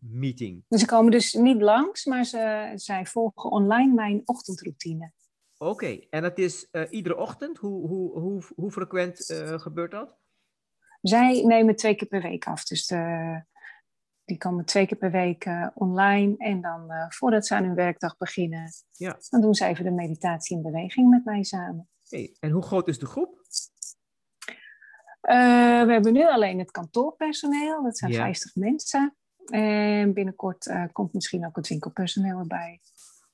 [0.00, 0.64] meeting?
[0.68, 5.12] Ze komen dus niet langs, maar ze, zij volgen online mijn ochtendroutine.
[5.58, 6.06] Oké, okay.
[6.10, 7.58] en dat is uh, iedere ochtend?
[7.58, 10.16] Hoe, hoe, hoe, hoe frequent uh, gebeurt dat?
[11.00, 12.64] Zij nemen twee keer per week af.
[12.64, 13.42] Dus de,
[14.24, 16.36] die komen twee keer per week uh, online.
[16.36, 19.18] En dan voordat ze aan hun werkdag beginnen, ja.
[19.28, 21.88] dan doen ze even de meditatie in beweging met mij samen.
[22.08, 23.36] Hey, en hoe groot is de groep?
[25.20, 27.82] we hebben nu alleen het kantoorpersoneel.
[27.82, 28.18] Dat zijn ja.
[28.22, 29.16] 50 mensen.
[29.44, 32.80] En binnenkort komt misschien ook het winkelpersoneel erbij.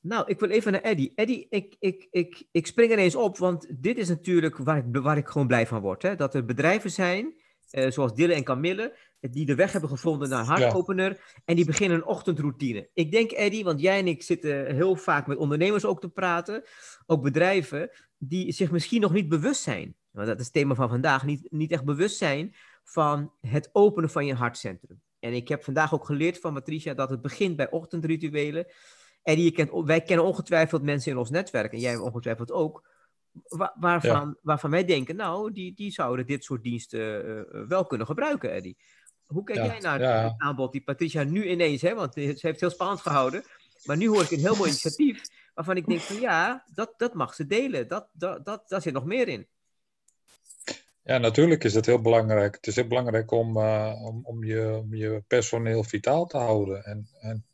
[0.05, 1.13] Nou, ik wil even naar Eddie.
[1.15, 4.85] Eddie, ik, ik, ik, ik spring er eens op, want dit is natuurlijk waar ik,
[4.91, 6.03] waar ik gewoon blij van word.
[6.03, 6.17] Hè?
[6.17, 7.35] Dat er bedrijven zijn,
[7.71, 11.43] uh, zoals Dille en Camille, die de weg hebben gevonden naar hartopener ja.
[11.45, 12.89] en die beginnen een ochtendroutine.
[12.95, 16.63] Ik denk, Eddie, want jij en ik zitten heel vaak met ondernemers ook te praten,
[17.07, 20.89] ook bedrijven, die zich misschien nog niet bewust zijn, want dat is het thema van
[20.89, 25.03] vandaag, niet, niet echt bewust zijn van het openen van je hartcentrum.
[25.19, 28.67] En ik heb vandaag ook geleerd van Patricia dat het begint bij ochtendrituelen.
[29.25, 32.89] En je kent, wij kennen ongetwijfeld mensen in ons netwerk, en jij ongetwijfeld ook,
[33.43, 34.35] waar, waarvan, ja.
[34.43, 38.77] waarvan wij denken, nou, die, die zouden dit soort diensten uh, wel kunnen gebruiken, Eddie.
[39.27, 40.23] Hoe kijk ja, jij naar ja.
[40.23, 43.45] het aanbod die Patricia nu ineens, hè, want ze heeft het heel spannend gehouden,
[43.85, 45.23] maar nu hoor ik een heel mooi initiatief,
[45.55, 48.93] waarvan ik denk van ja, dat, dat mag ze delen, dat, dat, dat, daar zit
[48.93, 49.47] nog meer in.
[51.03, 52.55] Ja, natuurlijk is dat heel belangrijk.
[52.55, 56.85] Het is heel belangrijk om, uh, om, om, je, om je personeel vitaal te houden.
[56.85, 57.47] En, en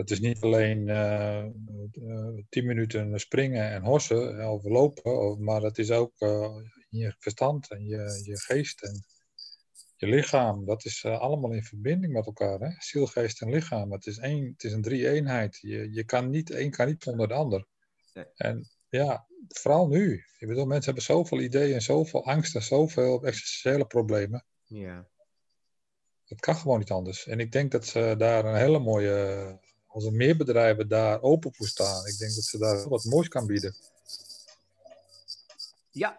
[0.00, 1.44] dat is niet alleen uh,
[1.92, 6.56] uh, tien minuten springen en hossen of lopen, maar dat is ook uh,
[6.88, 9.04] je verstand en je, je geest en
[9.96, 10.64] je lichaam.
[10.64, 12.60] Dat is allemaal in verbinding met elkaar.
[12.60, 12.70] Hè?
[12.78, 13.92] Ziel, geest en lichaam.
[13.92, 15.58] Het is, één, het is een drie-eenheid.
[15.60, 17.66] Je, je kan niet, één kan niet zonder de ander.
[18.14, 18.26] Nee.
[18.34, 20.24] En ja, vooral nu.
[20.38, 24.44] Ik bedoel, mensen hebben zoveel ideeën en zoveel angst en zoveel existentiële problemen.
[24.64, 25.08] Ja.
[26.24, 27.26] Het kan gewoon niet anders.
[27.26, 29.58] En ik denk dat ze daar een hele mooie
[29.90, 33.28] als er meer bedrijven daar open voor staan, ik denk dat ze daar wat moois
[33.28, 33.74] kan bieden.
[35.90, 36.18] Ja,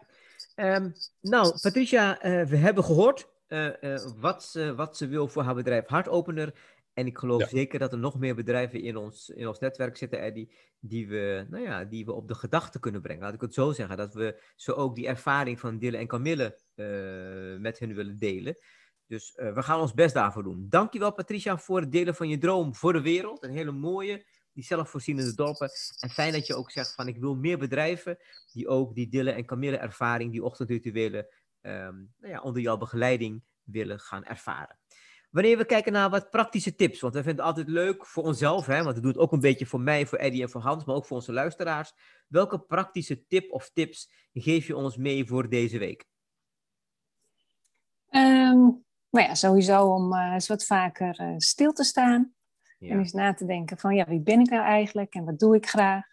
[0.55, 5.43] um, nou Patricia, uh, we hebben gehoord uh, uh, wat, ze, wat ze wil voor
[5.43, 6.53] haar bedrijf Hartopener.
[6.93, 7.47] En ik geloof ja.
[7.47, 11.45] zeker dat er nog meer bedrijven in ons, in ons netwerk zitten, Eddie, die we,
[11.49, 13.24] nou ja, die we op de gedachte kunnen brengen.
[13.24, 16.57] Laat ik het zo zeggen, dat we zo ook die ervaring van Dille en Camille
[17.59, 18.57] met hen willen delen.
[19.12, 20.66] Dus we gaan ons best daarvoor doen.
[20.70, 23.43] Dankjewel Patricia voor het delen van je droom voor de wereld.
[23.43, 25.70] Een hele mooie, die zelfvoorzienende dorpen.
[25.99, 28.18] En fijn dat je ook zegt van ik wil meer bedrijven
[28.51, 31.28] die ook die Dille en Camille ervaring, die ochtendrituelen,
[31.62, 34.78] um, nou ja, onder jouw begeleiding willen gaan ervaren.
[35.30, 38.66] Wanneer we kijken naar wat praktische tips, want we vinden het altijd leuk voor onszelf,
[38.66, 40.86] hè, want we doen het ook een beetje voor mij, voor Eddie en voor Hans,
[40.86, 41.93] maar ook voor onze luisteraars.
[42.28, 46.05] Welke praktische tip of tips geef je ons mee voor deze week?
[48.09, 52.34] Um, nou ja, sowieso om uh, eens wat vaker uh, stil te staan.
[52.80, 55.55] En eens na te denken van, ja, wie ben ik nou eigenlijk en wat doe
[55.55, 56.05] ik graag?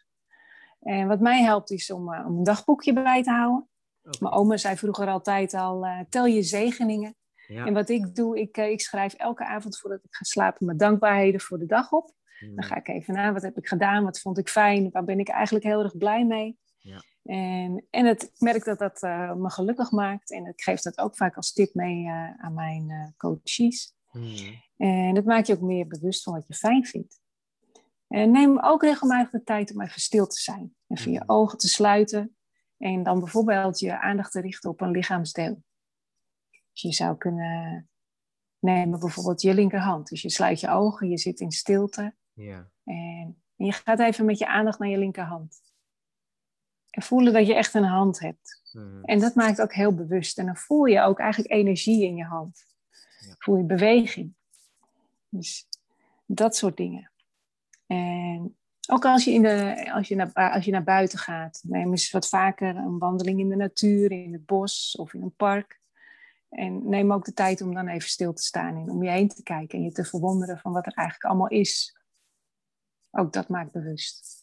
[0.80, 3.68] En wat mij helpt is om, uh, om een dagboekje bij te houden.
[4.02, 4.18] Okay.
[4.20, 7.14] Mijn oma zei vroeger altijd al, tel je zegeningen.
[7.46, 7.66] Ja.
[7.66, 11.40] En wat ik doe, ik, ik schrijf elke avond voordat ik ga slapen mijn dankbaarheden
[11.40, 12.12] voor de dag op.
[12.38, 12.54] Hmm.
[12.54, 15.18] Dan ga ik even na, wat heb ik gedaan, wat vond ik fijn, waar ben
[15.18, 16.58] ik eigenlijk heel erg blij mee.
[16.78, 17.02] Ja.
[17.28, 20.32] En, en het, ik merk dat dat uh, me gelukkig maakt.
[20.32, 23.94] En ik geef dat ook vaak als tip mee uh, aan mijn uh, coaches.
[24.10, 24.62] Hmm.
[24.76, 27.20] En dat maakt je ook meer bewust van wat je fijn vindt.
[28.08, 30.74] En neem ook regelmatig de tijd om even stil te zijn.
[30.86, 32.36] Even je ogen te sluiten.
[32.78, 35.62] En dan bijvoorbeeld je aandacht te richten op een lichaamsdeel.
[36.50, 37.88] Dus je zou kunnen
[38.58, 40.08] nemen bijvoorbeeld je linkerhand.
[40.08, 42.14] Dus je sluit je ogen, je zit in stilte.
[42.84, 45.60] En je gaat even met je aandacht naar je linkerhand.
[46.98, 48.60] En voelen dat je echt een hand hebt.
[48.72, 49.04] Mhm.
[49.04, 50.38] En dat maakt ook heel bewust.
[50.38, 52.66] En dan voel je ook eigenlijk energie in je hand.
[53.18, 53.34] Ja.
[53.38, 54.34] Voel je beweging.
[55.28, 55.68] Dus
[56.26, 57.10] dat soort dingen.
[57.86, 58.56] En
[58.90, 62.10] ook als je, in de, als je, naar, als je naar buiten gaat, neem eens
[62.10, 65.80] wat vaker een wandeling in de natuur, in het bos of in een park.
[66.48, 69.28] En neem ook de tijd om dan even stil te staan en om je heen
[69.28, 71.98] te kijken en je te verwonderen van wat er eigenlijk allemaal is.
[73.10, 74.37] Ook dat maakt bewust.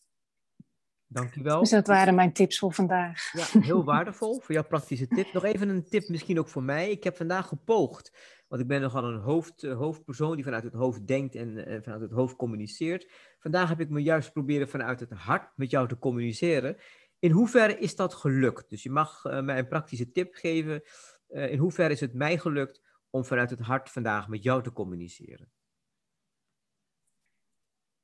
[1.07, 1.59] Dankjewel.
[1.59, 3.31] Dus dat waren mijn tips voor vandaag.
[3.31, 5.33] Ja, heel waardevol voor jouw praktische tip.
[5.33, 6.91] Nog even een tip misschien ook voor mij.
[6.91, 10.73] Ik heb vandaag gepoogd, want ik ben nogal een hoofd, uh, hoofdpersoon die vanuit het
[10.73, 13.11] hoofd denkt en uh, vanuit het hoofd communiceert.
[13.39, 16.77] Vandaag heb ik me juist proberen vanuit het hart met jou te communiceren.
[17.19, 18.69] In hoeverre is dat gelukt?
[18.69, 20.81] Dus je mag uh, mij een praktische tip geven.
[21.27, 25.51] in hoeverre is het mij gelukt om vanuit het hart vandaag met jou te communiceren?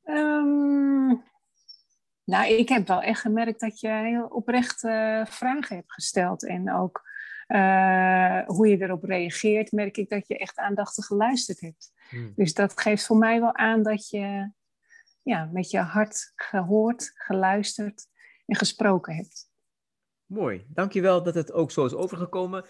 [0.04, 0.91] Um,
[2.32, 6.46] nou, ik heb wel echt gemerkt dat je heel oprecht uh, vragen hebt gesteld.
[6.46, 7.10] En ook
[7.48, 11.92] uh, hoe je erop reageert, merk ik dat je echt aandachtig geluisterd hebt.
[12.10, 12.34] Hmm.
[12.36, 14.52] Dus dat geeft voor mij wel aan dat je
[15.22, 18.08] ja, met je hart gehoord, geluisterd
[18.46, 19.50] en gesproken hebt.
[20.26, 22.66] Mooi, dankjewel dat het ook zo is overgekomen.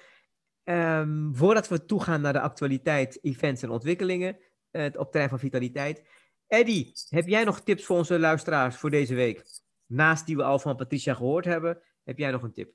[0.63, 4.37] Um, voordat we toegaan naar de actualiteit, events en ontwikkelingen
[4.71, 6.03] uh, op terrein van vitaliteit,
[6.51, 9.45] Eddie, heb jij nog tips voor onze luisteraars voor deze week?
[9.85, 12.73] Naast die we al van Patricia gehoord hebben, heb jij nog een tip?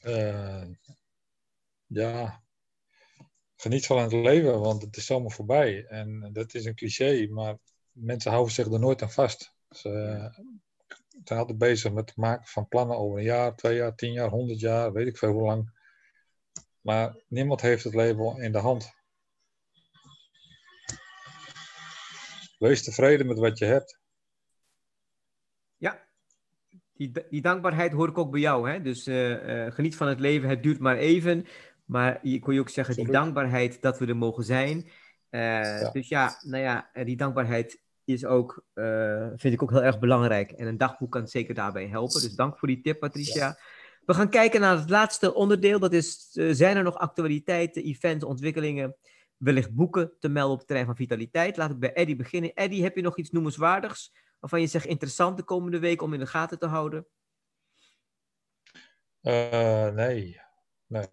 [0.00, 0.64] Uh,
[1.86, 2.42] ja,
[3.56, 5.86] geniet van het leven, want het is zomaar voorbij.
[5.86, 7.58] En dat is een cliché, maar
[7.92, 9.54] mensen houden zich er nooit aan vast.
[9.70, 9.90] Ze
[11.24, 14.28] zijn altijd bezig met het maken van plannen over een jaar, twee jaar, tien jaar,
[14.28, 15.70] honderd jaar, weet ik veel hoe lang.
[16.80, 18.96] Maar niemand heeft het leven in de hand.
[22.58, 23.98] Wees tevreden met wat je hebt.
[25.76, 26.06] Ja,
[26.92, 28.70] die, die dankbaarheid hoor ik ook bij jou.
[28.70, 28.82] Hè?
[28.82, 31.46] Dus uh, uh, geniet van het leven, het duurt maar even.
[31.84, 34.76] Maar je kon je ook zeggen, die dankbaarheid dat we er mogen zijn.
[35.30, 35.90] Uh, ja.
[35.90, 38.64] Dus ja, nou ja, die dankbaarheid is ook,
[39.34, 40.50] vind ik ook heel erg belangrijk.
[40.50, 42.20] En een dagboek kan zeker daarbij helpen.
[42.20, 43.46] Dus dank voor die tip, Patricia.
[43.46, 43.58] Ja.
[44.04, 45.78] We gaan kijken naar het laatste onderdeel.
[45.78, 48.96] Dat is, zijn er nog actualiteiten, events, ontwikkelingen
[49.38, 51.56] wellicht boeken te melden op het terrein van vitaliteit.
[51.56, 52.54] Laat ik bij Eddy beginnen.
[52.54, 56.18] Eddy, heb je nog iets noemenswaardigs waarvan je zegt interessant de komende week om in
[56.18, 57.06] de gaten te houden?
[59.22, 60.40] Uh, nee.
[60.86, 61.06] nee.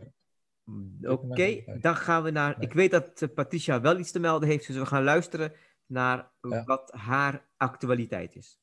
[1.02, 2.62] Oké, okay, dan gaan we naar.
[2.62, 5.54] Ik weet dat eh, Patricia wel iets te melden heeft, dus we gaan luisteren
[5.86, 6.64] naar ja.
[6.64, 8.60] wat haar actualiteit is.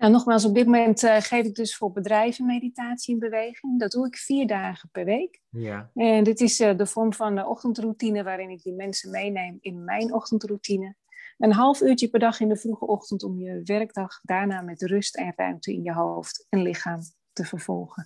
[0.00, 3.78] Nou, nogmaals, op dit moment uh, geef ik dus voor bedrijven meditatie in beweging.
[3.78, 5.40] Dat doe ik vier dagen per week.
[5.48, 5.90] Ja.
[5.94, 9.84] En dit is uh, de vorm van de ochtendroutine waarin ik die mensen meeneem in
[9.84, 10.96] mijn ochtendroutine.
[11.38, 15.16] Een half uurtje per dag in de vroege ochtend om je werkdag daarna met rust
[15.16, 17.00] en ruimte in je hoofd en lichaam
[17.32, 18.04] te vervolgen.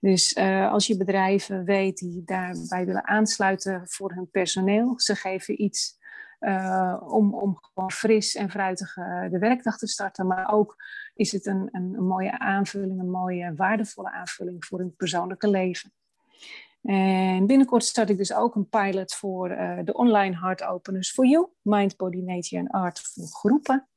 [0.00, 5.62] Dus uh, als je bedrijven weet die daarbij willen aansluiten voor hun personeel, ze geven
[5.62, 5.98] iets
[6.40, 10.26] uh, om, om gewoon fris en fruitig uh, de werkdag te starten.
[10.26, 10.76] Maar ook
[11.14, 15.92] is het een, een, mooie aanvulling, een mooie waardevolle aanvulling voor hun persoonlijke leven.
[16.82, 21.26] En binnenkort start ik dus ook een pilot voor uh, de online Heart Openers for
[21.26, 23.88] You, Mind, Body, Nature en Art voor groepen.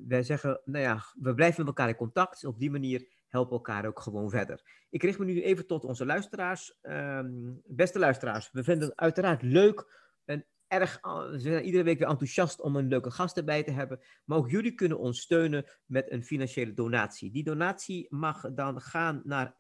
[0.08, 2.44] wij zeggen, nou ja, we blijven met elkaar in contact.
[2.44, 4.86] Op die manier helpen elkaar ook gewoon verder.
[4.90, 6.78] Ik richt me nu even tot onze luisteraars.
[6.82, 12.08] Um, beste luisteraars, we vinden het uiteraard leuk en erg, we zijn iedere week weer
[12.08, 14.00] enthousiast om een leuke gast erbij te hebben.
[14.24, 17.30] Maar ook jullie kunnen ons steunen met een financiële donatie.
[17.30, 19.56] Die donatie mag dan gaan naar NL40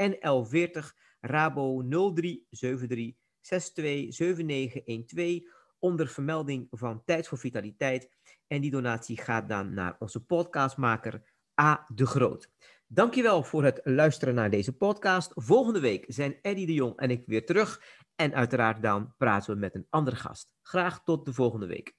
[1.20, 8.10] Rabo 0373 627912 onder vermelding van Tijd voor Vitaliteit.
[8.46, 11.22] En die donatie gaat dan naar onze podcastmaker
[11.60, 11.86] A.
[11.94, 12.50] de Groot.
[12.86, 15.32] Dankjewel voor het luisteren naar deze podcast.
[15.34, 17.82] Volgende week zijn Eddie de Jong en ik weer terug.
[18.14, 20.50] En uiteraard dan praten we met een andere gast.
[20.62, 21.97] Graag tot de volgende week.